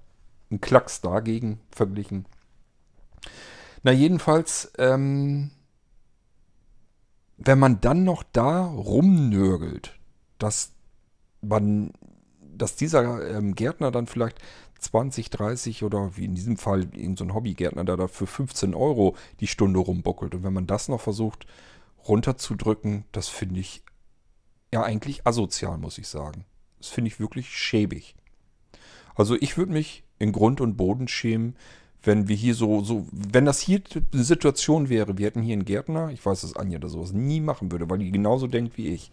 ein 0.51 0.61
Klacks 0.61 1.01
dagegen 1.01 1.61
verglichen. 1.71 2.27
Na 3.85 3.93
jedenfalls, 3.93 4.73
ähm, 4.77 5.53
wenn 7.37 7.59
man 7.59 7.81
dann 7.81 8.05
noch 8.05 8.25
da 8.25 8.67
rumnörgelt, 8.67 9.97
dass 10.39 10.73
man, 11.41 11.93
dass 12.41 12.77
dieser 12.77 13.37
ähm, 13.37 13.55
Gärtner 13.55 13.91
dann 13.91 14.07
vielleicht 14.07 14.39
20, 14.79 15.31
30 15.31 15.83
oder 15.83 16.17
wie 16.17 16.25
in 16.25 16.35
diesem 16.35 16.57
Fall 16.57 16.83
irgendein 16.83 17.29
so 17.29 17.35
Hobbygärtner, 17.35 17.85
der 17.85 17.97
da 17.97 18.09
für 18.09 18.27
15 18.27 18.75
Euro 18.75 19.17
die 19.41 19.47
Stunde 19.47 19.81
rumbuckelt. 19.81 20.35
Und 20.35 20.45
wenn 20.45 20.53
man 20.53 20.67
das 20.67 20.89
noch 20.89 21.01
versucht 21.01 21.47
runterzudrücken, 22.07 23.05
das 23.13 23.29
finde 23.29 23.61
ich 23.61 23.83
ja 24.73 24.83
eigentlich 24.83 25.27
asozial, 25.27 25.79
muss 25.79 25.99
ich 25.99 26.09
sagen. 26.09 26.45
Das 26.79 26.89
finde 26.89 27.09
ich 27.09 27.21
wirklich 27.21 27.49
schäbig. 27.49 28.15
Also 29.15 29.37
ich 29.41 29.57
würde 29.57 29.73
mich 29.73 30.05
in 30.19 30.33
Grund 30.33 30.61
und 30.61 30.77
Boden 30.77 31.09
schämen, 31.09 31.57
wenn 32.05 32.29
wir 32.29 32.37
hier 32.37 32.55
so, 32.55 32.83
so, 32.83 33.07
wenn 33.11 33.45
das 33.45 33.61
hier 33.61 33.83
eine 34.13 34.25
Situation 34.25 34.89
wäre, 34.89 35.19
wir 35.19 35.27
hätten 35.27 35.43
hier 35.43 35.55
einen 35.55 35.65
Gärtner, 35.65 36.11
ich 36.11 36.25
weiß, 36.25 36.43
dass 36.43 36.57
Anja 36.57 36.79
da 36.79 36.89
sowas 36.89 37.13
nie 37.13 37.41
machen 37.41 37.73
würde, 37.73 37.89
weil 37.89 37.99
die 37.99 38.11
genauso 38.11 38.47
denkt 38.47 38.77
wie 38.77 38.89
ich. 38.89 39.11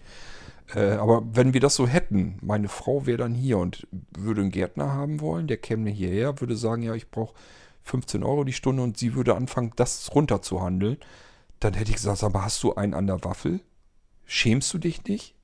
Äh, 0.76 0.92
aber 0.94 1.24
wenn 1.34 1.54
wir 1.54 1.62
das 1.62 1.76
so 1.76 1.88
hätten, 1.88 2.38
meine 2.42 2.70
Frau 2.70 3.06
wäre 3.06 3.18
dann 3.18 3.34
hier 3.34 3.58
und 3.58 3.88
würde 4.18 4.42
einen 4.42 4.52
Gärtner 4.52 4.92
haben 4.92 5.20
wollen, 5.22 5.48
der 5.48 5.58
käme 5.58 5.90
hierher, 5.90 6.40
würde 6.40 6.56
sagen, 6.56 6.84
ja, 6.84 6.94
ich 6.94 7.10
brauche 7.10 7.34
15 7.84 8.24
Euro 8.24 8.44
die 8.44 8.54
Stunde 8.54 8.84
und 8.84 8.98
sie 8.98 9.16
würde 9.16 9.36
anfangen, 9.36 9.74
das 9.76 10.14
runterzuhandeln, 10.14 10.98
dann 11.60 11.74
hätte 11.74 11.92
ich 11.92 11.98
gesagt, 11.98 12.24
aber 12.24 12.44
hast 12.44 12.62
du 12.64 12.76
einen 12.76 12.94
an 12.94 13.08
der 13.08 13.24
Waffel? 13.24 13.62
Schämst 14.26 14.74
du 14.74 14.78
dich 14.78 15.04
nicht? 15.06 15.36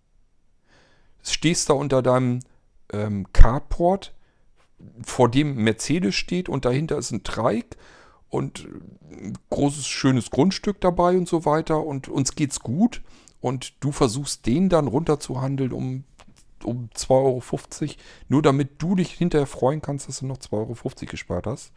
Stehst 1.24 1.70
da 1.70 1.74
unter 1.74 2.02
deinem 2.02 2.40
ähm, 2.94 3.28
Carport, 3.34 4.14
vor 5.04 5.30
dem 5.30 5.56
Mercedes 5.56 6.16
steht 6.16 6.50
und 6.50 6.66
dahinter 6.66 6.98
ist 6.98 7.12
ein 7.12 7.24
Treik 7.24 7.78
und 8.30 8.68
ein 9.12 9.38
großes, 9.50 9.88
schönes 9.88 10.30
Grundstück 10.30 10.82
dabei 10.82 11.18
und 11.18 11.28
so 11.28 11.46
weiter 11.46 11.84
und 11.84 12.08
uns 12.08 12.36
geht's 12.36 12.60
gut 12.60 13.02
und 13.42 13.74
du 13.84 13.92
versuchst 13.92 14.46
den 14.46 14.70
dann 14.70 14.88
runterzuhandeln 14.88 15.72
um, 15.72 16.04
um 16.64 16.90
2,50 16.96 17.10
Euro, 17.12 17.94
nur 18.28 18.42
damit 18.42 18.82
du 18.82 18.96
dich 18.96 19.12
hinterher 19.12 19.48
freuen 19.48 19.82
kannst, 19.82 20.08
dass 20.08 20.20
du 20.20 20.26
noch 20.26 20.38
2,50 20.38 20.54
Euro 20.54 20.76
gespart 21.12 21.48
hast. 21.48 21.72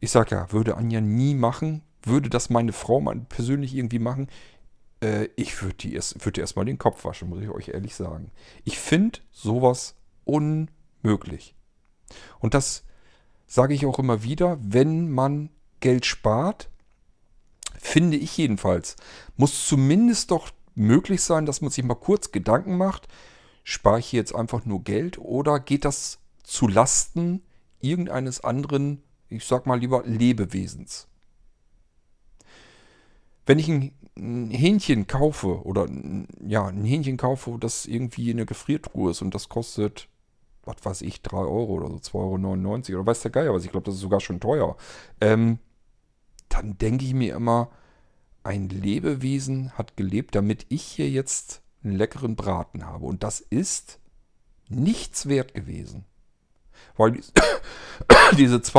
Ich 0.00 0.10
sag 0.10 0.30
ja, 0.30 0.50
würde 0.52 0.76
Anja 0.76 1.00
nie 1.00 1.34
machen, 1.34 1.82
würde 2.02 2.30
das 2.30 2.50
meine 2.50 2.72
Frau 2.72 3.00
persönlich 3.28 3.74
irgendwie 3.74 3.98
machen. 3.98 4.28
Äh, 5.02 5.28
ich 5.36 5.62
würde 5.62 5.90
erst, 5.90 6.24
würd 6.24 6.38
erstmal 6.38 6.64
den 6.64 6.78
Kopf 6.78 7.04
waschen, 7.04 7.28
muss 7.28 7.42
ich 7.42 7.50
euch 7.50 7.68
ehrlich 7.68 7.94
sagen. 7.94 8.30
Ich 8.64 8.78
finde 8.78 9.20
sowas 9.32 9.96
unmöglich. 10.24 11.54
Und 12.38 12.54
das 12.54 12.84
sage 13.46 13.74
ich 13.74 13.86
auch 13.86 13.98
immer 13.98 14.22
wieder, 14.22 14.58
wenn 14.60 15.10
man 15.10 15.50
Geld 15.80 16.06
spart, 16.06 16.68
finde 17.78 18.16
ich 18.16 18.36
jedenfalls, 18.36 18.96
muss 19.36 19.66
zumindest 19.66 20.30
doch 20.30 20.50
möglich 20.74 21.22
sein, 21.22 21.46
dass 21.46 21.60
man 21.60 21.70
sich 21.70 21.84
mal 21.84 21.94
kurz 21.94 22.32
Gedanken 22.32 22.76
macht, 22.76 23.08
spare 23.64 23.98
ich 23.98 24.06
hier 24.06 24.20
jetzt 24.20 24.34
einfach 24.34 24.64
nur 24.64 24.82
Geld 24.82 25.18
oder 25.18 25.60
geht 25.60 25.84
das 25.84 26.18
zu 26.42 26.68
Lasten 26.68 27.42
irgendeines 27.80 28.42
anderen, 28.42 29.02
ich 29.28 29.44
sag 29.44 29.66
mal 29.66 29.78
lieber 29.78 30.04
Lebewesens? 30.04 31.08
Wenn 33.46 33.58
ich 33.58 33.68
ein, 33.68 33.92
Hähnchen 34.50 35.06
kaufe 35.06 35.64
oder 35.64 35.86
ja, 36.44 36.66
ein 36.66 36.84
Hähnchen 36.84 37.16
kaufe, 37.16 37.56
das 37.60 37.86
irgendwie 37.86 38.30
in 38.30 38.36
der 38.38 38.46
Gefriertruhe 38.46 39.12
ist 39.12 39.22
und 39.22 39.32
das 39.32 39.48
kostet, 39.48 40.08
was 40.68 40.84
weiß 40.84 41.02
ich, 41.02 41.22
3 41.22 41.38
Euro 41.38 41.72
oder 41.74 41.88
so, 41.88 41.96
2,99 41.96 42.90
Euro 42.90 43.00
oder 43.00 43.06
weiß 43.06 43.22
der 43.22 43.30
Geier 43.30 43.54
was, 43.54 43.64
ich 43.64 43.70
glaube, 43.70 43.86
das 43.86 43.96
ist 43.96 44.00
sogar 44.00 44.20
schon 44.20 44.40
teuer, 44.40 44.76
ähm, 45.20 45.58
dann 46.48 46.78
denke 46.78 47.04
ich 47.04 47.14
mir 47.14 47.34
immer, 47.34 47.70
ein 48.42 48.68
Lebewesen 48.68 49.72
hat 49.76 49.96
gelebt, 49.96 50.34
damit 50.34 50.66
ich 50.68 50.82
hier 50.82 51.10
jetzt 51.10 51.62
einen 51.84 51.96
leckeren 51.96 52.36
Braten 52.36 52.86
habe. 52.86 53.06
Und 53.06 53.22
das 53.22 53.40
ist 53.40 53.98
nichts 54.68 55.28
wert 55.28 55.54
gewesen. 55.54 56.04
Weil 56.96 57.12
diese 58.38 58.56
2,99 58.56 58.74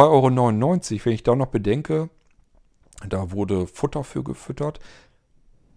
Euro, 0.93 1.05
wenn 1.05 1.13
ich 1.13 1.23
da 1.23 1.35
noch 1.35 1.47
bedenke, 1.47 2.09
da 3.07 3.31
wurde 3.31 3.67
Futter 3.67 4.03
für 4.03 4.23
gefüttert, 4.23 4.79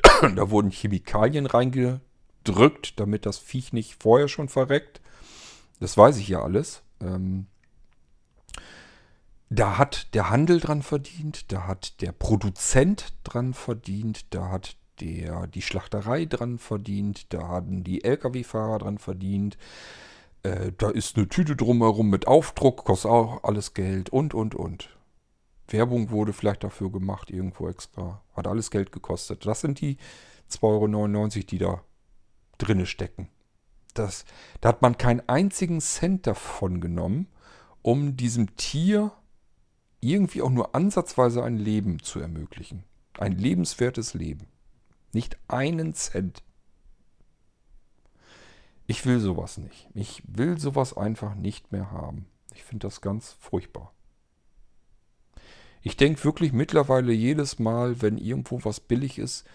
da 0.22 0.50
wurden 0.50 0.70
Chemikalien 0.70 1.46
reingedrückt, 1.46 2.98
damit 2.98 3.26
das 3.26 3.38
Viech 3.38 3.72
nicht 3.72 4.02
vorher 4.02 4.28
schon 4.28 4.48
verreckt. 4.48 5.00
Das 5.82 5.96
weiß 5.96 6.18
ich 6.18 6.28
ja 6.28 6.40
alles. 6.40 6.84
Ähm, 7.00 7.48
da 9.50 9.78
hat 9.78 10.14
der 10.14 10.30
Handel 10.30 10.60
dran 10.60 10.80
verdient, 10.80 11.50
da 11.50 11.66
hat 11.66 12.00
der 12.00 12.12
Produzent 12.12 13.12
dran 13.24 13.52
verdient, 13.52 14.32
da 14.32 14.48
hat 14.48 14.76
der, 15.00 15.48
die 15.48 15.60
Schlachterei 15.60 16.26
dran 16.26 16.58
verdient, 16.58 17.32
da 17.32 17.48
hatten 17.48 17.82
die 17.82 18.04
Lkw-Fahrer 18.04 18.78
dran 18.78 18.98
verdient, 18.98 19.58
äh, 20.44 20.70
da 20.78 20.88
ist 20.88 21.16
eine 21.16 21.28
Tüte 21.28 21.56
drumherum 21.56 22.08
mit 22.10 22.28
Aufdruck, 22.28 22.84
kostet 22.84 23.10
auch 23.10 23.42
alles 23.42 23.74
Geld 23.74 24.08
und, 24.08 24.34
und, 24.34 24.54
und. 24.54 24.88
Werbung 25.66 26.10
wurde 26.10 26.32
vielleicht 26.32 26.62
dafür 26.62 26.92
gemacht, 26.92 27.28
irgendwo 27.28 27.68
extra. 27.68 28.22
Hat 28.36 28.46
alles 28.46 28.70
Geld 28.70 28.92
gekostet. 28.92 29.46
Das 29.46 29.62
sind 29.62 29.80
die 29.80 29.96
2,99 30.48 30.62
Euro, 30.62 31.46
die 31.48 31.58
da 31.58 31.82
drinne 32.58 32.86
stecken. 32.86 33.28
Das, 33.94 34.24
da 34.60 34.70
hat 34.70 34.82
man 34.82 34.96
keinen 34.96 35.28
einzigen 35.28 35.80
Cent 35.80 36.26
davon 36.26 36.80
genommen, 36.80 37.28
um 37.82 38.16
diesem 38.16 38.56
Tier 38.56 39.12
irgendwie 40.00 40.42
auch 40.42 40.50
nur 40.50 40.74
ansatzweise 40.74 41.44
ein 41.44 41.56
Leben 41.56 42.02
zu 42.02 42.20
ermöglichen. 42.20 42.84
Ein 43.18 43.32
lebenswertes 43.32 44.14
Leben. 44.14 44.46
Nicht 45.12 45.38
einen 45.48 45.94
Cent. 45.94 46.42
Ich 48.86 49.06
will 49.06 49.20
sowas 49.20 49.58
nicht. 49.58 49.88
Ich 49.94 50.22
will 50.26 50.58
sowas 50.58 50.96
einfach 50.96 51.34
nicht 51.34 51.70
mehr 51.70 51.90
haben. 51.90 52.26
Ich 52.54 52.64
finde 52.64 52.86
das 52.86 53.00
ganz 53.00 53.32
furchtbar. 53.38 53.92
Ich 55.82 55.96
denke 55.96 56.24
wirklich 56.24 56.52
mittlerweile 56.52 57.12
jedes 57.12 57.58
Mal, 57.58 58.02
wenn 58.02 58.18
irgendwo 58.18 58.64
was 58.64 58.80
billig 58.80 59.18
ist, 59.18 59.46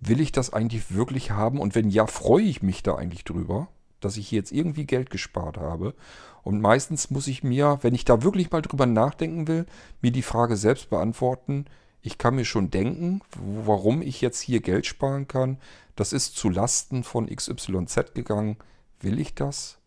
will 0.00 0.20
ich 0.20 0.32
das 0.32 0.52
eigentlich 0.52 0.94
wirklich 0.94 1.30
haben? 1.30 1.60
Und 1.60 1.74
wenn 1.74 1.90
ja, 1.90 2.06
freue 2.06 2.44
ich 2.44 2.62
mich 2.62 2.82
da 2.82 2.94
eigentlich 2.94 3.24
drüber 3.24 3.68
dass 4.00 4.16
ich 4.16 4.30
jetzt 4.30 4.52
irgendwie 4.52 4.86
Geld 4.86 5.10
gespart 5.10 5.58
habe. 5.58 5.94
Und 6.42 6.60
meistens 6.60 7.10
muss 7.10 7.26
ich 7.26 7.42
mir, 7.42 7.78
wenn 7.82 7.94
ich 7.94 8.04
da 8.04 8.22
wirklich 8.22 8.50
mal 8.50 8.62
drüber 8.62 8.86
nachdenken 8.86 9.48
will, 9.48 9.66
mir 10.00 10.12
die 10.12 10.22
Frage 10.22 10.56
selbst 10.56 10.90
beantworten. 10.90 11.66
Ich 12.02 12.18
kann 12.18 12.36
mir 12.36 12.44
schon 12.44 12.70
denken, 12.70 13.20
warum 13.64 14.02
ich 14.02 14.20
jetzt 14.20 14.40
hier 14.40 14.60
Geld 14.60 14.86
sparen 14.86 15.26
kann. 15.26 15.58
Das 15.96 16.12
ist 16.12 16.36
zu 16.36 16.50
Lasten 16.50 17.02
von 17.02 17.26
XYZ 17.26 18.14
gegangen. 18.14 18.56
Will 19.00 19.18
ich 19.18 19.34
das? 19.34 19.78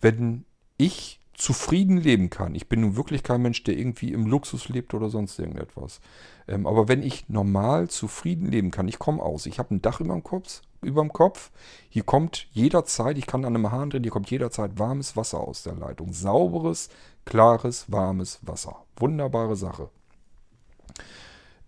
Wenn 0.00 0.44
ich 0.76 1.19
zufrieden 1.40 1.96
leben 1.96 2.28
kann. 2.28 2.54
Ich 2.54 2.68
bin 2.68 2.82
nun 2.82 2.96
wirklich 2.96 3.22
kein 3.22 3.40
Mensch, 3.40 3.64
der 3.64 3.76
irgendwie 3.76 4.12
im 4.12 4.26
Luxus 4.26 4.68
lebt 4.68 4.92
oder 4.92 5.08
sonst 5.08 5.38
irgendetwas. 5.38 6.00
Ähm, 6.46 6.66
aber 6.66 6.86
wenn 6.86 7.02
ich 7.02 7.30
normal 7.30 7.88
zufrieden 7.88 8.46
leben 8.46 8.70
kann, 8.70 8.88
ich 8.88 8.98
komme 8.98 9.22
aus, 9.22 9.46
ich 9.46 9.58
habe 9.58 9.74
ein 9.74 9.80
Dach 9.80 10.00
über 10.00 10.12
dem, 10.12 10.22
Kopf, 10.22 10.60
über 10.82 11.00
dem 11.00 11.12
Kopf, 11.12 11.50
hier 11.88 12.02
kommt 12.02 12.46
jederzeit, 12.52 13.16
ich 13.16 13.26
kann 13.26 13.46
an 13.46 13.56
einem 13.56 13.72
Hahn 13.72 13.88
drin, 13.88 14.02
hier 14.02 14.12
kommt 14.12 14.30
jederzeit 14.30 14.78
warmes 14.78 15.16
Wasser 15.16 15.40
aus 15.40 15.62
der 15.62 15.74
Leitung. 15.74 16.12
Sauberes, 16.12 16.90
klares, 17.24 17.90
warmes 17.90 18.40
Wasser. 18.42 18.84
Wunderbare 18.96 19.56
Sache. 19.56 19.88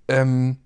Ähm, 0.06 0.58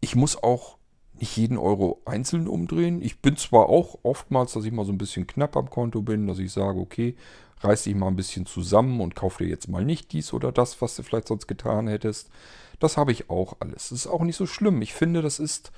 ich 0.00 0.16
muss 0.16 0.42
auch 0.42 0.78
nicht 1.20 1.36
jeden 1.36 1.58
Euro 1.58 2.00
einzeln 2.06 2.48
umdrehen. 2.48 3.02
Ich 3.02 3.20
bin 3.20 3.36
zwar 3.36 3.68
auch 3.68 3.98
oftmals, 4.02 4.54
dass 4.54 4.64
ich 4.64 4.72
mal 4.72 4.86
so 4.86 4.90
ein 4.90 4.98
bisschen 4.98 5.28
knapp 5.28 5.56
am 5.56 5.70
Konto 5.70 6.02
bin, 6.02 6.26
dass 6.26 6.38
ich 6.40 6.50
sage, 6.50 6.80
okay, 6.80 7.14
reiß 7.60 7.84
dich 7.84 7.94
mal 7.94 8.08
ein 8.08 8.16
bisschen 8.16 8.46
zusammen 8.46 9.00
und 9.00 9.16
kauf 9.16 9.36
dir 9.36 9.46
jetzt 9.46 9.68
mal 9.68 9.84
nicht 9.84 10.12
dies 10.12 10.32
oder 10.32 10.52
das, 10.52 10.80
was 10.80 10.96
du 10.96 11.02
vielleicht 11.02 11.28
sonst 11.28 11.46
getan 11.46 11.88
hättest. 11.88 12.30
Das 12.78 12.96
habe 12.96 13.12
ich 13.12 13.30
auch 13.30 13.56
alles. 13.60 13.90
Das 13.90 13.92
ist 13.92 14.06
auch 14.06 14.22
nicht 14.22 14.36
so 14.36 14.46
schlimm. 14.46 14.80
Ich 14.82 14.94
finde, 14.94 15.22
das 15.22 15.38
ist 15.38 15.70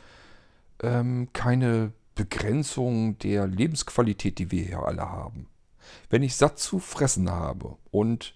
ähm, 0.83 1.29
keine 1.33 1.93
Begrenzung 2.15 3.19
der 3.19 3.47
Lebensqualität, 3.47 4.39
die 4.39 4.51
wir 4.51 4.65
hier 4.65 4.87
alle 4.87 5.11
haben. 5.11 5.49
Wenn 6.11 6.23
ich 6.23 6.37
satt 6.37 6.59
zu 6.59 6.79
fressen 6.79 7.31
habe 7.31 7.77
und 7.91 8.35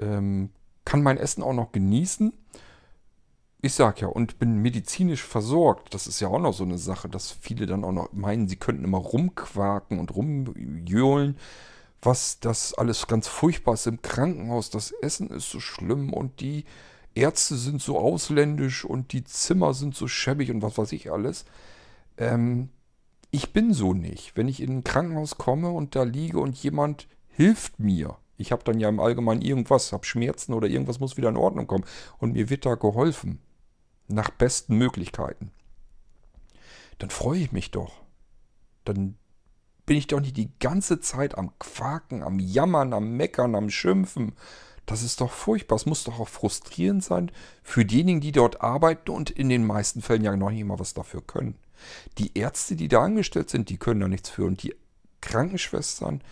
ähm, 0.00 0.50
kann 0.84 1.02
mein 1.02 1.18
Essen 1.18 1.42
auch 1.42 1.52
noch 1.52 1.72
genießen, 1.72 2.32
ich 3.62 3.74
sag 3.74 4.00
ja, 4.00 4.08
und 4.08 4.38
bin 4.38 4.62
medizinisch 4.62 5.22
versorgt. 5.22 5.92
Das 5.94 6.06
ist 6.06 6.20
ja 6.20 6.28
auch 6.28 6.38
noch 6.38 6.52
so 6.52 6.64
eine 6.64 6.78
Sache, 6.78 7.08
dass 7.08 7.30
viele 7.32 7.66
dann 7.66 7.84
auch 7.84 7.92
noch 7.92 8.12
meinen, 8.12 8.48
sie 8.48 8.56
könnten 8.56 8.84
immer 8.84 8.98
rumquaken 8.98 9.98
und 9.98 10.14
rumjohlen, 10.14 11.36
was 12.02 12.40
das 12.40 12.74
alles 12.74 13.06
ganz 13.06 13.28
furchtbar 13.28 13.74
ist 13.74 13.86
im 13.86 14.02
Krankenhaus. 14.02 14.70
Das 14.70 14.90
Essen 14.90 15.30
ist 15.30 15.50
so 15.50 15.60
schlimm 15.60 16.12
und 16.12 16.40
die 16.40 16.64
Ärzte 17.14 17.56
sind 17.56 17.80
so 17.80 17.98
ausländisch 17.98 18.84
und 18.84 19.12
die 19.12 19.24
Zimmer 19.24 19.74
sind 19.74 19.94
so 19.94 20.06
schäbig 20.06 20.50
und 20.50 20.62
was 20.62 20.76
weiß 20.76 20.92
ich 20.92 21.10
alles. 21.10 21.46
Ähm, 22.18 22.68
ich 23.30 23.52
bin 23.52 23.72
so 23.72 23.94
nicht. 23.94 24.36
Wenn 24.36 24.48
ich 24.48 24.60
in 24.60 24.78
ein 24.78 24.84
Krankenhaus 24.84 25.38
komme 25.38 25.70
und 25.70 25.96
da 25.96 26.02
liege 26.02 26.38
und 26.38 26.56
jemand 26.56 27.08
hilft 27.28 27.78
mir, 27.78 28.16
ich 28.36 28.52
habe 28.52 28.64
dann 28.64 28.80
ja 28.80 28.88
im 28.88 29.00
Allgemeinen 29.00 29.42
irgendwas, 29.42 29.92
habe 29.92 30.04
Schmerzen 30.04 30.52
oder 30.52 30.68
irgendwas 30.68 31.00
muss 31.00 31.16
wieder 31.16 31.30
in 31.30 31.36
Ordnung 31.36 31.66
kommen 31.66 31.84
und 32.18 32.32
mir 32.32 32.50
wird 32.50 32.66
da 32.66 32.74
geholfen, 32.74 33.40
nach 34.08 34.30
besten 34.30 34.76
Möglichkeiten, 34.76 35.50
dann 36.98 37.10
freue 37.10 37.40
ich 37.40 37.52
mich 37.52 37.70
doch. 37.70 38.02
Dann 38.84 39.16
bin 39.86 39.96
ich 39.96 40.08
doch 40.08 40.20
nicht 40.20 40.36
die 40.36 40.50
ganze 40.58 41.00
Zeit 41.00 41.38
am 41.38 41.56
Quaken, 41.58 42.22
am 42.22 42.38
Jammern, 42.40 42.92
am 42.92 43.16
Meckern, 43.16 43.54
am 43.54 43.70
Schimpfen. 43.70 44.32
Das 44.84 45.02
ist 45.02 45.20
doch 45.20 45.32
furchtbar. 45.32 45.76
Es 45.76 45.86
muss 45.86 46.04
doch 46.04 46.20
auch 46.20 46.28
frustrierend 46.28 47.02
sein 47.02 47.30
für 47.62 47.84
diejenigen, 47.84 48.20
die 48.20 48.32
dort 48.32 48.60
arbeiten 48.60 49.10
und 49.10 49.30
in 49.30 49.48
den 49.48 49.64
meisten 49.64 50.02
Fällen 50.02 50.24
ja 50.24 50.36
noch 50.36 50.50
nicht 50.50 50.64
mal 50.64 50.78
was 50.78 50.94
dafür 50.94 51.22
können. 51.22 51.56
Die 52.18 52.36
Ärzte, 52.36 52.76
die 52.76 52.88
da 52.88 53.02
angestellt 53.02 53.50
sind, 53.50 53.68
die 53.68 53.78
können 53.78 54.00
da 54.00 54.08
nichts 54.08 54.30
für. 54.30 54.44
Und 54.44 54.62
die 54.62 54.74
Krankenschwestern, 55.20 56.22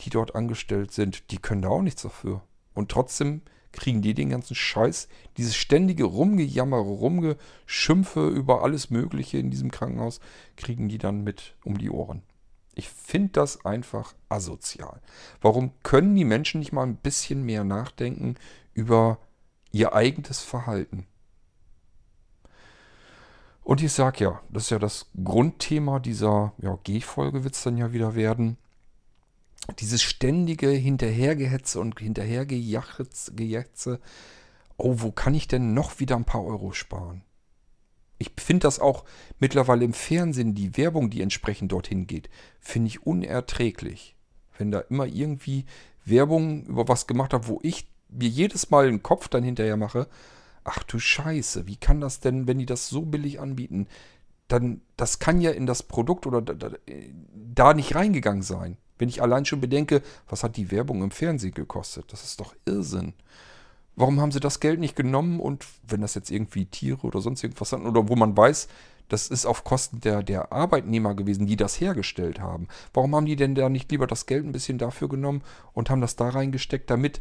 die 0.00 0.10
dort 0.10 0.34
angestellt 0.34 0.92
sind, 0.92 1.30
die 1.30 1.38
können 1.38 1.62
da 1.62 1.68
auch 1.68 1.82
nichts 1.82 2.02
dafür. 2.02 2.42
Und 2.74 2.90
trotzdem 2.90 3.42
kriegen 3.72 4.02
die 4.02 4.14
den 4.14 4.30
ganzen 4.30 4.54
Scheiß, 4.54 5.08
dieses 5.36 5.56
ständige 5.56 6.04
Rumgejammere, 6.04 6.82
Rumgeschimpfe 6.82 8.28
über 8.28 8.62
alles 8.62 8.90
Mögliche 8.90 9.38
in 9.38 9.50
diesem 9.50 9.70
Krankenhaus, 9.70 10.20
kriegen 10.56 10.88
die 10.88 10.98
dann 10.98 11.24
mit 11.24 11.56
um 11.64 11.76
die 11.78 11.90
Ohren. 11.90 12.22
Ich 12.74 12.88
finde 12.88 13.32
das 13.32 13.64
einfach 13.64 14.14
asozial. 14.28 15.00
Warum 15.40 15.72
können 15.82 16.14
die 16.14 16.24
Menschen 16.24 16.58
nicht 16.58 16.72
mal 16.72 16.82
ein 16.82 16.96
bisschen 16.96 17.44
mehr 17.44 17.64
nachdenken 17.64 18.36
über 18.72 19.18
ihr 19.72 19.94
eigenes 19.94 20.40
Verhalten? 20.40 21.06
Und 23.62 23.82
ich 23.82 23.92
sage 23.92 24.24
ja, 24.24 24.40
das 24.50 24.64
ist 24.64 24.70
ja 24.70 24.78
das 24.78 25.06
Grundthema 25.22 25.98
dieser 25.98 26.52
ja, 26.58 26.78
G-Folge, 26.82 27.44
wird 27.44 27.54
es 27.54 27.62
dann 27.62 27.78
ja 27.78 27.92
wieder 27.92 28.14
werden 28.14 28.58
dieses 29.78 30.02
ständige 30.02 30.68
Hinterhergehetze 30.68 31.80
und 31.80 31.98
Hinterhergejatze, 31.98 34.00
oh, 34.76 34.96
wo 34.98 35.12
kann 35.12 35.34
ich 35.34 35.48
denn 35.48 35.74
noch 35.74 36.00
wieder 36.00 36.16
ein 36.16 36.24
paar 36.24 36.44
Euro 36.44 36.72
sparen? 36.72 37.22
Ich 38.24 38.42
finde 38.42 38.60
das 38.60 38.78
auch 38.78 39.04
mittlerweile 39.38 39.84
im 39.84 39.92
Fernsehen, 39.92 40.54
die 40.54 40.76
Werbung, 40.76 41.10
die 41.10 41.20
entsprechend 41.20 41.72
dorthin 41.72 42.06
geht, 42.06 42.30
finde 42.60 42.88
ich 42.88 43.06
unerträglich. 43.06 44.16
Wenn 44.56 44.70
da 44.70 44.80
immer 44.80 45.06
irgendwie 45.06 45.66
Werbung 46.04 46.64
über 46.64 46.88
was 46.88 47.06
gemacht 47.06 47.34
hat, 47.34 47.48
wo 47.48 47.58
ich 47.62 47.86
mir 48.08 48.28
jedes 48.28 48.70
Mal 48.70 48.86
den 48.86 49.02
Kopf 49.02 49.28
dann 49.28 49.42
hinterher 49.42 49.76
mache, 49.76 50.08
ach 50.62 50.82
du 50.84 50.98
Scheiße, 50.98 51.66
wie 51.66 51.76
kann 51.76 52.00
das 52.00 52.20
denn, 52.20 52.46
wenn 52.46 52.58
die 52.58 52.66
das 52.66 52.88
so 52.88 53.02
billig 53.02 53.40
anbieten, 53.40 53.88
dann, 54.48 54.80
das 54.96 55.18
kann 55.18 55.40
ja 55.40 55.50
in 55.50 55.66
das 55.66 55.82
Produkt 55.82 56.26
oder 56.26 56.40
da, 56.40 56.70
da 57.34 57.74
nicht 57.74 57.94
reingegangen 57.94 58.42
sein. 58.42 58.76
Wenn 58.98 59.08
ich 59.08 59.22
allein 59.22 59.44
schon 59.44 59.60
bedenke, 59.60 60.02
was 60.28 60.44
hat 60.44 60.56
die 60.56 60.70
Werbung 60.70 61.02
im 61.02 61.10
Fernsehen 61.10 61.54
gekostet? 61.54 62.12
Das 62.12 62.24
ist 62.24 62.40
doch 62.40 62.54
Irrsinn. 62.64 63.14
Warum 63.96 64.20
haben 64.20 64.32
sie 64.32 64.40
das 64.40 64.60
Geld 64.60 64.80
nicht 64.80 64.96
genommen 64.96 65.40
und 65.40 65.64
wenn 65.86 66.00
das 66.00 66.14
jetzt 66.14 66.30
irgendwie 66.30 66.66
Tiere 66.66 67.06
oder 67.06 67.20
sonst 67.20 67.42
irgendwas 67.42 67.70
sind 67.70 67.86
oder 67.86 68.08
wo 68.08 68.16
man 68.16 68.36
weiß, 68.36 68.68
das 69.08 69.28
ist 69.28 69.46
auf 69.46 69.64
Kosten 69.64 70.00
der, 70.00 70.22
der 70.22 70.52
Arbeitnehmer 70.52 71.14
gewesen, 71.14 71.46
die 71.46 71.56
das 71.56 71.80
hergestellt 71.80 72.40
haben. 72.40 72.68
Warum 72.92 73.14
haben 73.14 73.26
die 73.26 73.36
denn 73.36 73.54
da 73.54 73.68
nicht 73.68 73.90
lieber 73.90 74.06
das 74.06 74.26
Geld 74.26 74.44
ein 74.44 74.52
bisschen 74.52 74.78
dafür 74.78 75.08
genommen 75.08 75.42
und 75.72 75.90
haben 75.90 76.00
das 76.00 76.16
da 76.16 76.30
reingesteckt, 76.30 76.90
damit 76.90 77.20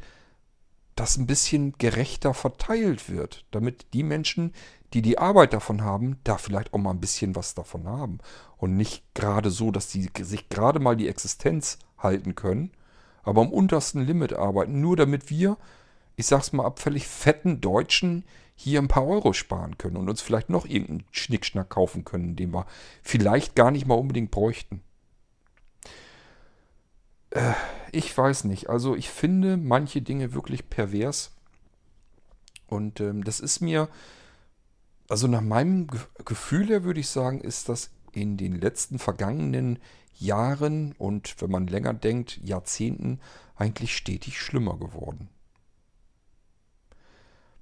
das 0.96 1.18
ein 1.18 1.28
bisschen 1.28 1.74
gerechter 1.78 2.34
verteilt 2.34 3.10
wird, 3.10 3.46
damit 3.52 3.94
die 3.94 4.04
Menschen, 4.04 4.54
die 4.94 5.02
die 5.02 5.18
Arbeit 5.18 5.54
davon 5.54 5.82
haben, 5.82 6.18
da 6.24 6.38
vielleicht 6.38 6.74
auch 6.74 6.78
mal 6.78 6.92
ein 6.92 7.02
bisschen 7.02 7.36
was 7.36 7.56
davon 7.56 7.88
haben. 7.88 8.20
Und 8.58 8.78
nicht 8.78 9.04
gerade 9.14 9.50
so, 9.50 9.72
dass 9.72 9.88
die 9.88 10.10
sich 10.22 10.50
gerade 10.50 10.80
mal 10.80 10.96
die 10.96 11.08
Existenz 11.08 11.80
halten 11.98 12.36
können, 12.36 12.72
aber 13.24 13.42
am 13.42 13.52
untersten 13.52 14.06
Limit 14.06 14.34
arbeiten, 14.34 14.82
nur 14.82 14.96
damit 14.96 15.30
wir, 15.30 15.58
ich 16.16 16.26
sag's 16.28 16.54
mal 16.54 16.66
abfällig, 16.66 17.08
fetten 17.08 17.62
Deutschen 17.62 18.24
hier 18.56 18.80
ein 18.80 18.88
paar 18.88 19.06
Euro 19.08 19.34
sparen 19.34 19.78
können 19.78 19.98
und 19.98 20.10
uns 20.10 20.22
vielleicht 20.22 20.50
noch 20.50 20.66
irgendeinen 20.66 21.06
Schnickschnack 21.12 21.70
kaufen 21.70 22.06
können, 22.06 22.36
den 22.36 22.54
wir 22.54 22.66
vielleicht 23.02 23.56
gar 23.56 23.72
nicht 23.72 23.88
mal 23.88 23.96
unbedingt 23.96 24.32
bräuchten. 24.32 24.82
Äh, 27.32 27.54
ich 27.92 28.16
weiß 28.16 28.44
nicht. 28.46 28.70
Also 28.70 28.96
ich 28.96 29.10
finde 29.10 29.58
manche 29.58 30.02
Dinge 30.02 30.34
wirklich 30.34 30.70
pervers. 30.70 31.32
Und 32.68 33.00
ähm, 33.00 33.24
das 33.24 33.40
ist 33.40 33.60
mir, 33.60 33.90
also 35.10 35.28
nach 35.28 35.42
meinem 35.42 35.88
Ge 35.88 36.00
Gefühl 36.26 36.68
her 36.68 36.84
würde 36.84 37.00
ich 37.00 37.10
sagen, 37.10 37.42
ist 37.42 37.70
das 37.70 37.92
in 38.14 38.38
den 38.38 38.60
letzten 38.60 39.00
vergangenen 39.00 39.80
Jahren 40.18 40.94
und 40.94 41.42
wenn 41.42 41.52
man 41.52 41.68
länger 41.68 41.94
denkt, 41.94 42.40
Jahrzehnten 42.44 43.20
eigentlich 43.56 43.96
stetig 43.96 44.40
schlimmer 44.40 44.78
geworden. 44.78 45.30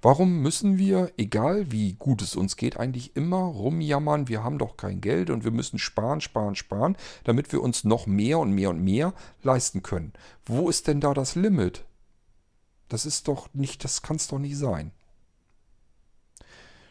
Warum 0.04 0.40
müssen 0.40 0.78
wir, 0.78 1.12
egal 1.16 1.70
wie 1.70 1.92
gut 1.92 2.22
es 2.22 2.34
uns 2.34 2.56
geht, 2.56 2.76
eigentlich 2.76 3.14
immer 3.14 3.38
rumjammern, 3.38 4.26
wir 4.26 4.42
haben 4.42 4.58
doch 4.58 4.76
kein 4.76 5.00
Geld 5.00 5.30
und 5.30 5.44
wir 5.44 5.52
müssen 5.52 5.78
sparen, 5.78 6.20
sparen, 6.20 6.56
sparen, 6.56 6.96
damit 7.22 7.52
wir 7.52 7.62
uns 7.62 7.84
noch 7.84 8.08
mehr 8.08 8.40
und 8.40 8.50
mehr 8.50 8.70
und 8.70 8.82
mehr 8.82 9.14
leisten 9.44 9.84
können? 9.84 10.12
Wo 10.44 10.68
ist 10.68 10.88
denn 10.88 11.00
da 11.00 11.14
das 11.14 11.36
Limit? 11.36 11.84
Das 12.88 13.06
ist 13.06 13.28
doch 13.28 13.54
nicht, 13.54 13.84
das 13.84 14.02
kann 14.02 14.16
es 14.16 14.26
doch 14.26 14.40
nicht 14.40 14.58
sein. 14.58 14.90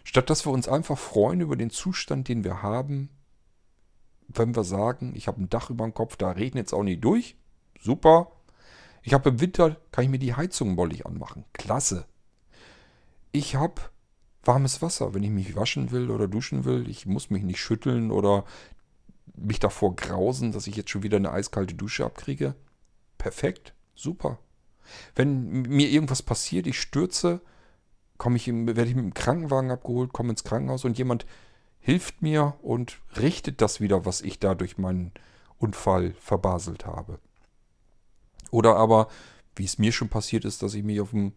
Statt 0.06 0.30
dass 0.30 0.46
wir 0.46 0.54
uns 0.54 0.70
einfach 0.70 0.98
freuen 0.98 1.42
über 1.42 1.58
den 1.58 1.70
Zustand, 1.70 2.30
den 2.30 2.46
wir 2.46 2.62
haben, 2.62 3.10
wenn 4.30 4.56
wir 4.56 4.64
sagen, 4.64 5.12
ich 5.16 5.28
habe 5.28 5.42
ein 5.42 5.50
Dach 5.50 5.70
über 5.70 5.84
dem 5.84 5.94
Kopf, 5.94 6.16
da 6.16 6.32
regnet 6.32 6.68
es 6.68 6.74
auch 6.74 6.84
nicht 6.84 7.04
durch, 7.04 7.36
super. 7.78 8.32
Ich 9.04 9.14
habe 9.14 9.32
im 9.32 9.42
Winter, 9.42 9.76
kann 9.92 10.06
ich 10.06 10.10
mir 10.10 10.20
die 10.20 10.34
Heizung 10.34 10.76
mollig 10.76 11.06
anmachen, 11.06 11.44
klasse 11.52 12.06
ich 13.32 13.56
habe 13.56 13.82
warmes 14.44 14.82
Wasser, 14.82 15.14
wenn 15.14 15.24
ich 15.24 15.30
mich 15.30 15.56
waschen 15.56 15.92
will 15.92 16.10
oder 16.10 16.28
duschen 16.28 16.66
will. 16.66 16.90
Ich 16.90 17.06
muss 17.06 17.30
mich 17.30 17.44
nicht 17.44 17.60
schütteln 17.60 18.12
oder 18.12 18.46
mich 19.36 19.60
davor 19.60 19.96
grausen, 19.96 20.52
dass 20.52 20.68
ich 20.68 20.76
jetzt 20.76 20.90
schon 20.90 21.04
wieder 21.04 21.18
eine 21.18 21.32
eiskalte 21.32 21.76
Dusche 21.76 22.06
abkriege. 22.06 22.56
Perfekt, 23.18 23.74
super. 23.96 24.40
Wenn 25.16 25.62
mir 25.64 25.90
irgendwas 25.90 26.22
passiert, 26.22 26.68
ich 26.68 26.80
stürze, 26.80 27.42
komme 28.18 28.36
ich 28.36 28.48
werde 28.48 28.86
ich 28.86 28.96
mit 28.96 29.06
dem 29.06 29.14
Krankenwagen 29.14 29.72
abgeholt, 29.72 30.12
komme 30.12 30.32
ins 30.32 30.44
Krankenhaus 30.44 30.86
und 30.86 30.98
jemand 30.98 31.26
hilft 31.80 32.22
mir 32.22 32.56
und 32.62 33.00
richtet 33.18 33.62
das 33.62 33.80
wieder, 33.80 34.06
was 34.06 34.22
ich 34.22 34.40
da 34.40 34.56
durch 34.56 34.78
meinen 34.78 35.12
Unfall 35.58 36.14
verbaselt 36.20 36.86
habe. 36.86 37.20
Oder 38.50 38.76
aber, 38.76 39.08
wie 39.56 39.66
es 39.66 39.78
mir 39.78 39.92
schon 39.92 40.10
passiert 40.10 40.46
ist, 40.46 40.62
dass 40.62 40.74
ich 40.74 40.84
mich 40.84 41.00
auf 41.00 41.12
dem 41.12 41.34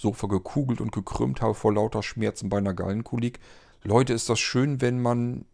Sofa 0.00 0.26
gekugelt 0.26 0.80
und 0.80 0.92
gekrümmt 0.92 1.42
habe 1.42 1.54
vor 1.54 1.74
lauter 1.74 2.02
Schmerzen 2.02 2.48
bei 2.48 2.58
einer 2.58 2.74
Gallenkolik. 2.74 3.38
Leute, 3.82 4.14
ist 4.14 4.28
das 4.28 4.40
schön, 4.40 4.80
wenn 4.80 5.00
man 5.00 5.44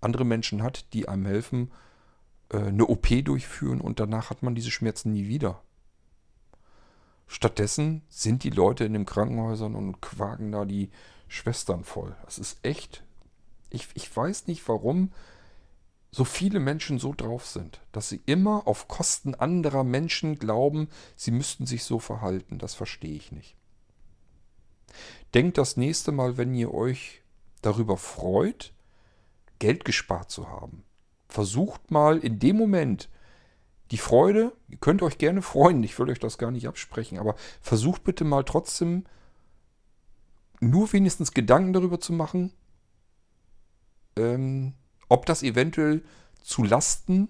andere 0.00 0.24
Menschen 0.24 0.62
hat, 0.62 0.92
die 0.92 1.08
einem 1.08 1.26
helfen, 1.26 1.72
äh, 2.50 2.58
eine 2.58 2.86
OP 2.86 3.08
durchführen 3.24 3.80
und 3.80 3.98
danach 3.98 4.30
hat 4.30 4.42
man 4.42 4.54
diese 4.54 4.70
Schmerzen 4.70 5.12
nie 5.12 5.26
wieder. 5.26 5.62
Stattdessen 7.26 8.02
sind 8.08 8.44
die 8.44 8.50
Leute 8.50 8.84
in 8.84 8.92
den 8.92 9.06
Krankenhäusern 9.06 9.74
und 9.74 10.00
quaken 10.00 10.52
da 10.52 10.64
die 10.64 10.90
Schwestern 11.28 11.82
voll. 11.82 12.14
Das 12.24 12.38
ist 12.38 12.58
echt. 12.62 13.02
Ich, 13.70 13.88
ich 13.94 14.14
weiß 14.14 14.46
nicht, 14.48 14.68
warum 14.68 15.10
so 16.10 16.24
viele 16.24 16.60
Menschen 16.60 16.98
so 16.98 17.14
drauf 17.16 17.46
sind, 17.46 17.80
dass 17.90 18.10
sie 18.10 18.20
immer 18.26 18.66
auf 18.66 18.86
Kosten 18.86 19.34
anderer 19.34 19.82
Menschen 19.82 20.38
glauben, 20.38 20.88
sie 21.16 21.30
müssten 21.30 21.64
sich 21.64 21.84
so 21.84 21.98
verhalten. 21.98 22.58
Das 22.58 22.74
verstehe 22.74 23.14
ich 23.14 23.32
nicht. 23.32 23.56
Denkt 25.34 25.58
das 25.58 25.76
nächste 25.76 26.12
Mal, 26.12 26.36
wenn 26.36 26.54
ihr 26.54 26.72
euch 26.72 27.22
darüber 27.62 27.96
freut, 27.96 28.72
Geld 29.58 29.84
gespart 29.84 30.30
zu 30.30 30.48
haben. 30.48 30.84
Versucht 31.28 31.90
mal 31.90 32.18
in 32.18 32.38
dem 32.38 32.56
Moment 32.56 33.08
die 33.90 33.98
Freude, 33.98 34.52
ihr 34.68 34.78
könnt 34.78 35.02
euch 35.02 35.18
gerne 35.18 35.42
freuen, 35.42 35.84
ich 35.84 35.98
will 35.98 36.10
euch 36.10 36.18
das 36.18 36.38
gar 36.38 36.50
nicht 36.50 36.66
absprechen, 36.66 37.18
aber 37.18 37.36
versucht 37.60 38.04
bitte 38.04 38.24
mal 38.24 38.42
trotzdem 38.42 39.04
nur 40.60 40.92
wenigstens 40.92 41.32
Gedanken 41.32 41.72
darüber 41.72 42.00
zu 42.00 42.12
machen, 42.12 42.52
ähm, 44.16 44.74
ob 45.08 45.26
das 45.26 45.42
eventuell 45.42 46.02
zu 46.42 46.62
Lasten 46.62 47.28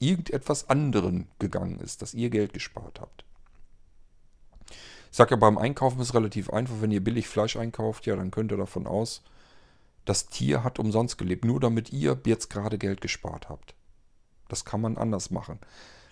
irgendetwas 0.00 0.68
anderen 0.68 1.28
gegangen 1.38 1.78
ist, 1.80 2.02
dass 2.02 2.14
ihr 2.14 2.30
Geld 2.30 2.52
gespart 2.52 3.00
habt. 3.00 3.24
Ich 5.14 5.16
sage 5.16 5.30
ja, 5.30 5.36
beim 5.36 5.58
Einkaufen 5.58 6.00
ist 6.00 6.08
es 6.08 6.14
relativ 6.14 6.50
einfach. 6.50 6.74
Wenn 6.80 6.90
ihr 6.90 7.04
billig 7.04 7.28
Fleisch 7.28 7.54
einkauft, 7.56 8.04
ja, 8.04 8.16
dann 8.16 8.32
könnt 8.32 8.50
ihr 8.50 8.56
davon 8.56 8.88
aus, 8.88 9.22
das 10.04 10.26
Tier 10.26 10.64
hat 10.64 10.80
umsonst 10.80 11.18
gelebt, 11.18 11.44
nur 11.44 11.60
damit 11.60 11.92
ihr 11.92 12.20
jetzt 12.26 12.50
gerade 12.50 12.78
Geld 12.78 13.00
gespart 13.00 13.48
habt. 13.48 13.76
Das 14.48 14.64
kann 14.64 14.80
man 14.80 14.98
anders 14.98 15.30
machen. 15.30 15.60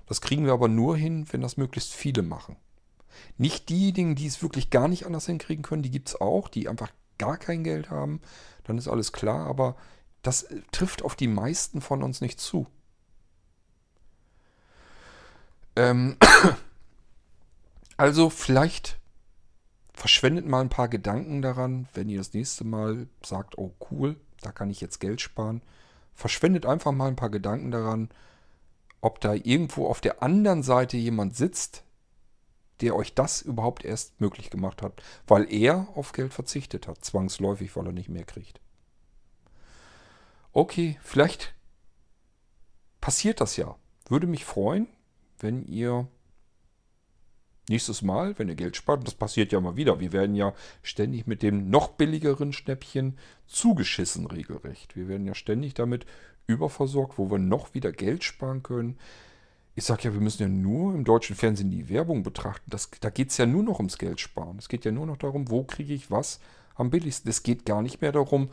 Das 0.07 0.21
kriegen 0.21 0.47
wir 0.47 0.53
aber 0.53 0.69
nur 0.69 0.97
hin, 0.97 1.27
wenn 1.33 1.41
das 1.41 1.57
möglichst 1.57 1.93
viele 1.93 2.23
machen. 2.23 2.55
Nicht 3.39 3.71
diejenigen, 3.71 4.15
die 4.15 4.29
es 4.29 4.41
wirklich 4.41 4.71
gar 4.71 4.87
nicht 4.87 5.05
anders 5.05 5.27
hinkriegen 5.27 5.65
können, 5.65 5.83
die 5.83 5.91
gibt 5.91 6.11
es 6.11 6.21
auch, 6.21 6.47
die 6.47 6.69
einfach 6.69 6.93
gar 7.19 7.39
kein 7.39 7.65
Geld 7.65 7.91
haben. 7.91 8.21
Dann 8.63 8.79
ist 8.79 8.87
alles 8.87 9.11
klar, 9.13 9.49
aber 9.49 9.75
das 10.23 10.45
äh, 10.45 10.61
trifft 10.71 11.03
auf 11.03 11.17
die 11.17 11.27
meisten 11.27 11.81
von 11.81 12.05
uns 12.05 12.21
nicht 12.21 12.39
zu. 12.39 12.69
Ähm 15.75 16.19
also 17.97 18.31
vielleicht 18.31 18.99
verschwendet 19.95 20.47
mal 20.47 20.61
ein 20.61 20.69
paar 20.69 20.89
Gedanken 20.89 21.43
daran, 21.43 21.89
wenn 21.95 22.09
ihr 22.09 22.19
das 22.19 22.33
nächste 22.33 22.65
Mal 22.65 23.07
sagt, 23.25 23.59
oh 23.59 23.75
cool, 23.91 24.17
da 24.41 24.53
kann 24.53 24.71
ich 24.71 24.81
jetzt 24.81 25.01
Geld 25.01 25.21
sparen. 25.21 25.63
Verschwendet 26.15 26.67
einfach 26.67 26.93
mal 26.93 27.09
ein 27.09 27.17
paar 27.17 27.31
Gedanken 27.31 27.71
daran, 27.71 28.09
ob 29.01 29.21
da 29.21 29.35
irgendwo 29.35 29.87
auf 29.87 30.01
der 30.01 30.23
anderen 30.23 30.63
Seite 30.63 30.97
jemand 30.97 31.37
sitzt, 31.37 31.85
der 32.81 32.97
euch 32.97 33.15
das 33.15 33.43
überhaupt 33.43 33.85
erst 33.85 34.21
möglich 34.21 34.51
gemacht 34.51 34.83
hat, 34.83 35.03
weil 35.27 35.53
er 35.53 35.89
auf 35.95 36.13
Geld 36.13 36.35
verzichtet 36.35 36.89
hat, 36.89 37.05
zwangsläufig, 37.05 37.77
weil 37.77 37.87
er 37.87 37.93
nicht 37.93 38.09
mehr 38.09 38.25
kriegt. 38.25 38.61
Okay, 40.53 40.99
vielleicht 41.03 41.55
passiert 43.01 43.41
das 43.41 43.57
ja. 43.57 43.77
Würde 44.09 44.27
mich 44.27 44.45
freuen, 44.45 44.89
wenn 45.39 45.65
ihr 45.65 46.09
nächstes 47.69 48.03
Mal, 48.03 48.39
wenn 48.39 48.49
ihr 48.49 48.55
Geld 48.55 48.77
spart, 48.77 49.07
das 49.07 49.15
passiert 49.15 49.53
ja 49.53 49.61
mal 49.61 49.77
wieder, 49.77 50.01
wir 50.01 50.13
werden 50.13 50.35
ja 50.35 50.55
ständig 50.83 51.27
mit 51.27 51.43
dem 51.43 51.71
noch 51.71 51.89
billigeren 51.89 52.53
Schnäppchen 52.53 53.19
zugeschissen 53.47 54.27
regelrecht. 54.27 54.97
Wir 54.97 55.09
werden 55.09 55.27
ja 55.27 55.35
ständig 55.35 55.75
damit 55.75 56.07
überversorgt, 56.47 57.19
wo 57.19 57.31
wir 57.31 57.39
noch 57.39 57.75
wieder 57.75 57.93
Geld 57.93 58.25
sparen 58.25 58.63
können. 58.63 58.99
Ich 59.75 59.85
sage 59.85 60.05
ja, 60.05 60.13
wir 60.13 60.21
müssen 60.21 60.43
ja 60.43 60.49
nur 60.49 60.95
im 60.95 61.05
deutschen 61.05 61.35
Fernsehen 61.35 61.71
die 61.71 61.89
Werbung 61.89 62.23
betrachten. 62.23 62.69
Das, 62.69 62.91
da 63.01 63.11
geht 63.11 63.31
es 63.31 63.39
ja 63.39 63.47
nur 63.47 63.63
noch 63.63 63.79
ums 63.79 63.97
Geld 63.97 64.21
sparen. 64.21 64.59
Es 64.59 64.69
geht 64.69 64.85
ja 64.85 64.93
nur 64.93 65.07
noch 65.07 65.17
darum, 65.17 65.51
wo 65.51 65.65
kriege 65.65 65.95
ich 65.95 66.11
was 66.11 66.41
am 66.75 66.91
billigsten. 66.91 67.31
Es 67.31 67.43
geht 67.43 67.65
gar 67.65 67.81
nicht 67.81 68.03
mehr 68.03 68.13
darum, 68.13 68.51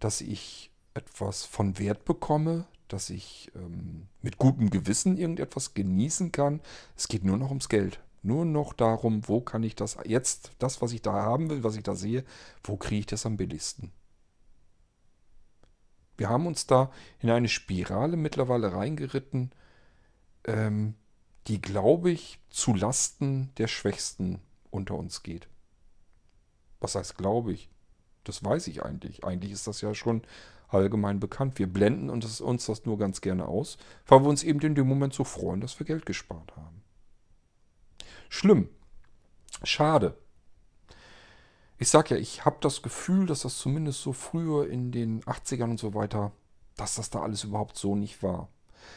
dass 0.00 0.20
ich 0.20 0.70
etwas 0.94 1.44
von 1.44 1.78
Wert 1.78 2.04
bekomme, 2.04 2.66
dass 2.88 3.10
ich 3.10 3.50
ähm, 3.56 4.06
mit 4.22 4.38
gutem 4.38 4.70
Gewissen 4.70 5.18
irgendetwas 5.18 5.74
genießen 5.74 6.32
kann. 6.32 6.60
Es 6.96 7.08
geht 7.08 7.24
nur 7.24 7.36
noch 7.36 7.48
ums 7.48 7.68
Geld. 7.68 8.00
Nur 8.24 8.46
noch 8.46 8.72
darum, 8.72 9.28
wo 9.28 9.42
kann 9.42 9.62
ich 9.62 9.76
das 9.76 9.98
jetzt, 10.06 10.52
das, 10.58 10.80
was 10.80 10.92
ich 10.92 11.02
da 11.02 11.12
haben 11.12 11.50
will, 11.50 11.62
was 11.62 11.76
ich 11.76 11.82
da 11.82 11.94
sehe, 11.94 12.24
wo 12.62 12.78
kriege 12.78 13.00
ich 13.00 13.06
das 13.06 13.26
am 13.26 13.36
billigsten. 13.36 13.92
Wir 16.16 16.30
haben 16.30 16.46
uns 16.46 16.66
da 16.66 16.90
in 17.20 17.28
eine 17.28 17.48
Spirale 17.48 18.16
mittlerweile 18.16 18.72
reingeritten, 18.72 19.52
ähm, 20.46 20.94
die, 21.48 21.60
glaube 21.60 22.12
ich, 22.12 22.38
zu 22.48 22.72
Lasten 22.72 23.52
der 23.58 23.68
Schwächsten 23.68 24.40
unter 24.70 24.94
uns 24.94 25.22
geht. 25.22 25.46
Was 26.80 26.94
heißt, 26.94 27.18
glaube 27.18 27.52
ich? 27.52 27.68
Das 28.24 28.42
weiß 28.42 28.68
ich 28.68 28.82
eigentlich. 28.82 29.22
Eigentlich 29.22 29.52
ist 29.52 29.66
das 29.66 29.82
ja 29.82 29.94
schon 29.94 30.22
allgemein 30.68 31.20
bekannt. 31.20 31.58
Wir 31.58 31.66
blenden 31.66 32.08
uns 32.08 32.66
das 32.66 32.86
nur 32.86 32.96
ganz 32.96 33.20
gerne 33.20 33.46
aus, 33.46 33.76
weil 34.06 34.22
wir 34.22 34.30
uns 34.30 34.42
eben 34.42 34.60
in 34.60 34.74
dem 34.74 34.88
Moment 34.88 35.12
so 35.12 35.24
freuen, 35.24 35.60
dass 35.60 35.78
wir 35.78 35.84
Geld 35.84 36.06
gespart 36.06 36.56
haben. 36.56 36.83
Schlimm. 38.34 38.68
Schade. 39.62 40.18
Ich 41.78 41.88
sag 41.88 42.10
ja, 42.10 42.16
ich 42.16 42.44
habe 42.44 42.56
das 42.60 42.82
Gefühl, 42.82 43.26
dass 43.26 43.42
das 43.42 43.58
zumindest 43.58 44.02
so 44.02 44.12
früher 44.12 44.68
in 44.68 44.90
den 44.90 45.22
80ern 45.22 45.70
und 45.70 45.78
so 45.78 45.94
weiter, 45.94 46.32
dass 46.76 46.96
das 46.96 47.10
da 47.10 47.22
alles 47.22 47.44
überhaupt 47.44 47.78
so 47.78 47.94
nicht 47.94 48.24
war. 48.24 48.48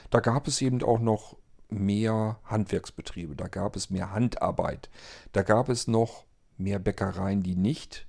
Da 0.10 0.22
gab 0.22 0.48
es 0.48 0.60
eben 0.64 0.82
auch 0.82 0.98
noch 0.98 1.38
mehr 1.70 2.40
Handwerksbetriebe, 2.46 3.36
da 3.36 3.48
gab 3.48 3.76
es 3.76 3.92
mehr 3.92 4.10
Handarbeit, 4.12 4.90
da 5.34 5.44
gab 5.44 5.70
es 5.70 5.88
noch 5.88 6.26
mehr 6.58 6.80
Bäckereien, 6.80 7.44
die 7.44 7.56
nicht 7.56 8.08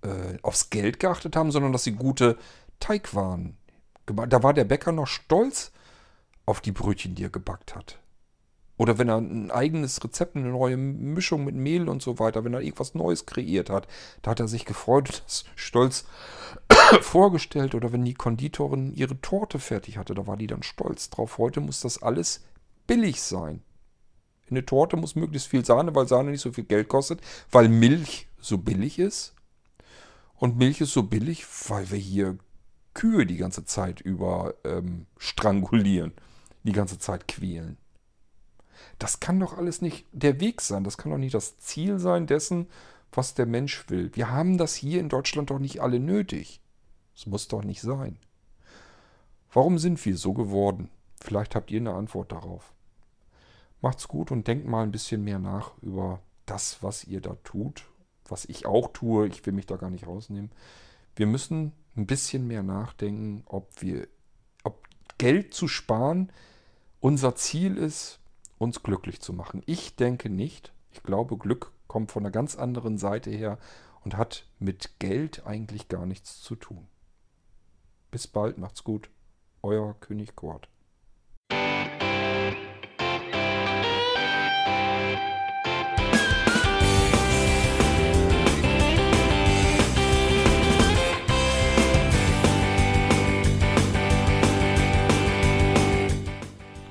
äh, 0.00 0.38
aufs 0.40 0.70
Geld 0.70 1.00
geachtet 1.00 1.36
haben, 1.36 1.52
sondern 1.52 1.72
dass 1.72 1.84
sie 1.84 1.92
gute 1.92 2.38
Teigwaren. 2.80 3.58
Da 4.06 4.42
war 4.42 4.54
der 4.54 4.64
Bäcker 4.64 4.92
noch 4.92 5.06
stolz 5.06 5.70
auf 6.46 6.62
die 6.62 6.72
Brötchen, 6.72 7.14
die 7.14 7.24
er 7.24 7.30
gebackt 7.30 7.74
hat. 7.74 8.01
Oder 8.82 8.98
wenn 8.98 9.08
er 9.08 9.18
ein 9.18 9.52
eigenes 9.52 10.02
Rezept, 10.02 10.34
eine 10.34 10.48
neue 10.48 10.76
Mischung 10.76 11.44
mit 11.44 11.54
Mehl 11.54 11.88
und 11.88 12.02
so 12.02 12.18
weiter, 12.18 12.42
wenn 12.42 12.52
er 12.52 12.62
irgendwas 12.62 12.96
Neues 12.96 13.26
kreiert 13.26 13.70
hat, 13.70 13.86
da 14.22 14.32
hat 14.32 14.40
er 14.40 14.48
sich 14.48 14.64
gefreut, 14.64 15.22
das 15.24 15.44
stolz 15.54 16.04
vorgestellt. 17.00 17.76
Oder 17.76 17.92
wenn 17.92 18.04
die 18.04 18.14
Konditorin 18.14 18.92
ihre 18.92 19.20
Torte 19.20 19.60
fertig 19.60 19.98
hatte, 19.98 20.14
da 20.14 20.26
war 20.26 20.36
die 20.36 20.48
dann 20.48 20.64
stolz 20.64 21.10
drauf. 21.10 21.38
Heute 21.38 21.60
muss 21.60 21.78
das 21.78 22.02
alles 22.02 22.44
billig 22.88 23.22
sein. 23.22 23.62
Eine 24.50 24.66
Torte 24.66 24.96
muss 24.96 25.14
möglichst 25.14 25.46
viel 25.46 25.64
Sahne, 25.64 25.94
weil 25.94 26.08
Sahne 26.08 26.32
nicht 26.32 26.40
so 26.40 26.50
viel 26.50 26.64
Geld 26.64 26.88
kostet, 26.88 27.20
weil 27.52 27.68
Milch 27.68 28.26
so 28.40 28.58
billig 28.58 28.98
ist. 28.98 29.36
Und 30.34 30.58
Milch 30.58 30.80
ist 30.80 30.92
so 30.92 31.04
billig, 31.04 31.46
weil 31.68 31.88
wir 31.92 31.98
hier 31.98 32.36
Kühe 32.94 33.26
die 33.26 33.36
ganze 33.36 33.64
Zeit 33.64 34.00
über 34.00 34.54
ähm, 34.64 35.06
strangulieren, 35.18 36.14
die 36.64 36.72
ganze 36.72 36.98
Zeit 36.98 37.28
quälen. 37.28 37.78
Das 38.98 39.20
kann 39.20 39.40
doch 39.40 39.56
alles 39.56 39.82
nicht 39.82 40.06
der 40.12 40.40
Weg 40.40 40.60
sein. 40.60 40.84
Das 40.84 40.98
kann 40.98 41.12
doch 41.12 41.18
nicht 41.18 41.34
das 41.34 41.58
Ziel 41.58 41.98
sein 41.98 42.26
dessen, 42.26 42.68
was 43.12 43.34
der 43.34 43.46
Mensch 43.46 43.88
will. 43.88 44.10
Wir 44.14 44.30
haben 44.30 44.58
das 44.58 44.74
hier 44.74 45.00
in 45.00 45.08
Deutschland 45.08 45.50
doch 45.50 45.58
nicht 45.58 45.80
alle 45.80 46.00
nötig. 46.00 46.60
Das 47.14 47.26
muss 47.26 47.48
doch 47.48 47.62
nicht 47.62 47.80
sein. 47.80 48.18
Warum 49.52 49.78
sind 49.78 50.04
wir 50.04 50.16
so 50.16 50.32
geworden? 50.32 50.88
Vielleicht 51.20 51.54
habt 51.54 51.70
ihr 51.70 51.80
eine 51.80 51.94
Antwort 51.94 52.32
darauf. 52.32 52.72
Macht's 53.80 54.08
gut 54.08 54.30
und 54.30 54.46
denkt 54.46 54.66
mal 54.66 54.82
ein 54.82 54.92
bisschen 54.92 55.22
mehr 55.24 55.38
nach 55.38 55.72
über 55.82 56.20
das, 56.46 56.82
was 56.82 57.04
ihr 57.04 57.20
da 57.20 57.36
tut 57.44 57.84
was 58.32 58.46
ich 58.46 58.66
auch 58.66 58.88
tue, 58.92 59.28
ich 59.28 59.44
will 59.46 59.52
mich 59.52 59.66
da 59.66 59.76
gar 59.76 59.90
nicht 59.90 60.06
rausnehmen. 60.06 60.50
Wir 61.14 61.26
müssen 61.26 61.72
ein 61.96 62.06
bisschen 62.06 62.46
mehr 62.46 62.62
nachdenken, 62.62 63.44
ob 63.46 63.70
wir, 63.80 64.08
ob 64.64 64.88
Geld 65.18 65.54
zu 65.54 65.68
sparen 65.68 66.32
unser 67.00 67.34
Ziel 67.36 67.76
ist, 67.76 68.18
uns 68.62 68.82
glücklich 68.82 69.20
zu 69.20 69.32
machen. 69.32 69.62
Ich 69.66 69.96
denke 69.96 70.30
nicht. 70.30 70.72
Ich 70.92 71.02
glaube, 71.02 71.36
Glück 71.36 71.72
kommt 71.88 72.12
von 72.12 72.22
einer 72.22 72.30
ganz 72.30 72.56
anderen 72.56 72.96
Seite 72.96 73.30
her 73.30 73.58
und 74.04 74.16
hat 74.16 74.46
mit 74.58 74.98
Geld 75.00 75.46
eigentlich 75.46 75.88
gar 75.88 76.06
nichts 76.06 76.40
zu 76.40 76.54
tun. 76.54 76.86
Bis 78.10 78.26
bald, 78.26 78.58
macht's 78.58 78.84
gut. 78.84 79.10
Euer 79.62 79.94
König 80.00 80.36
Kurt. 80.36 80.68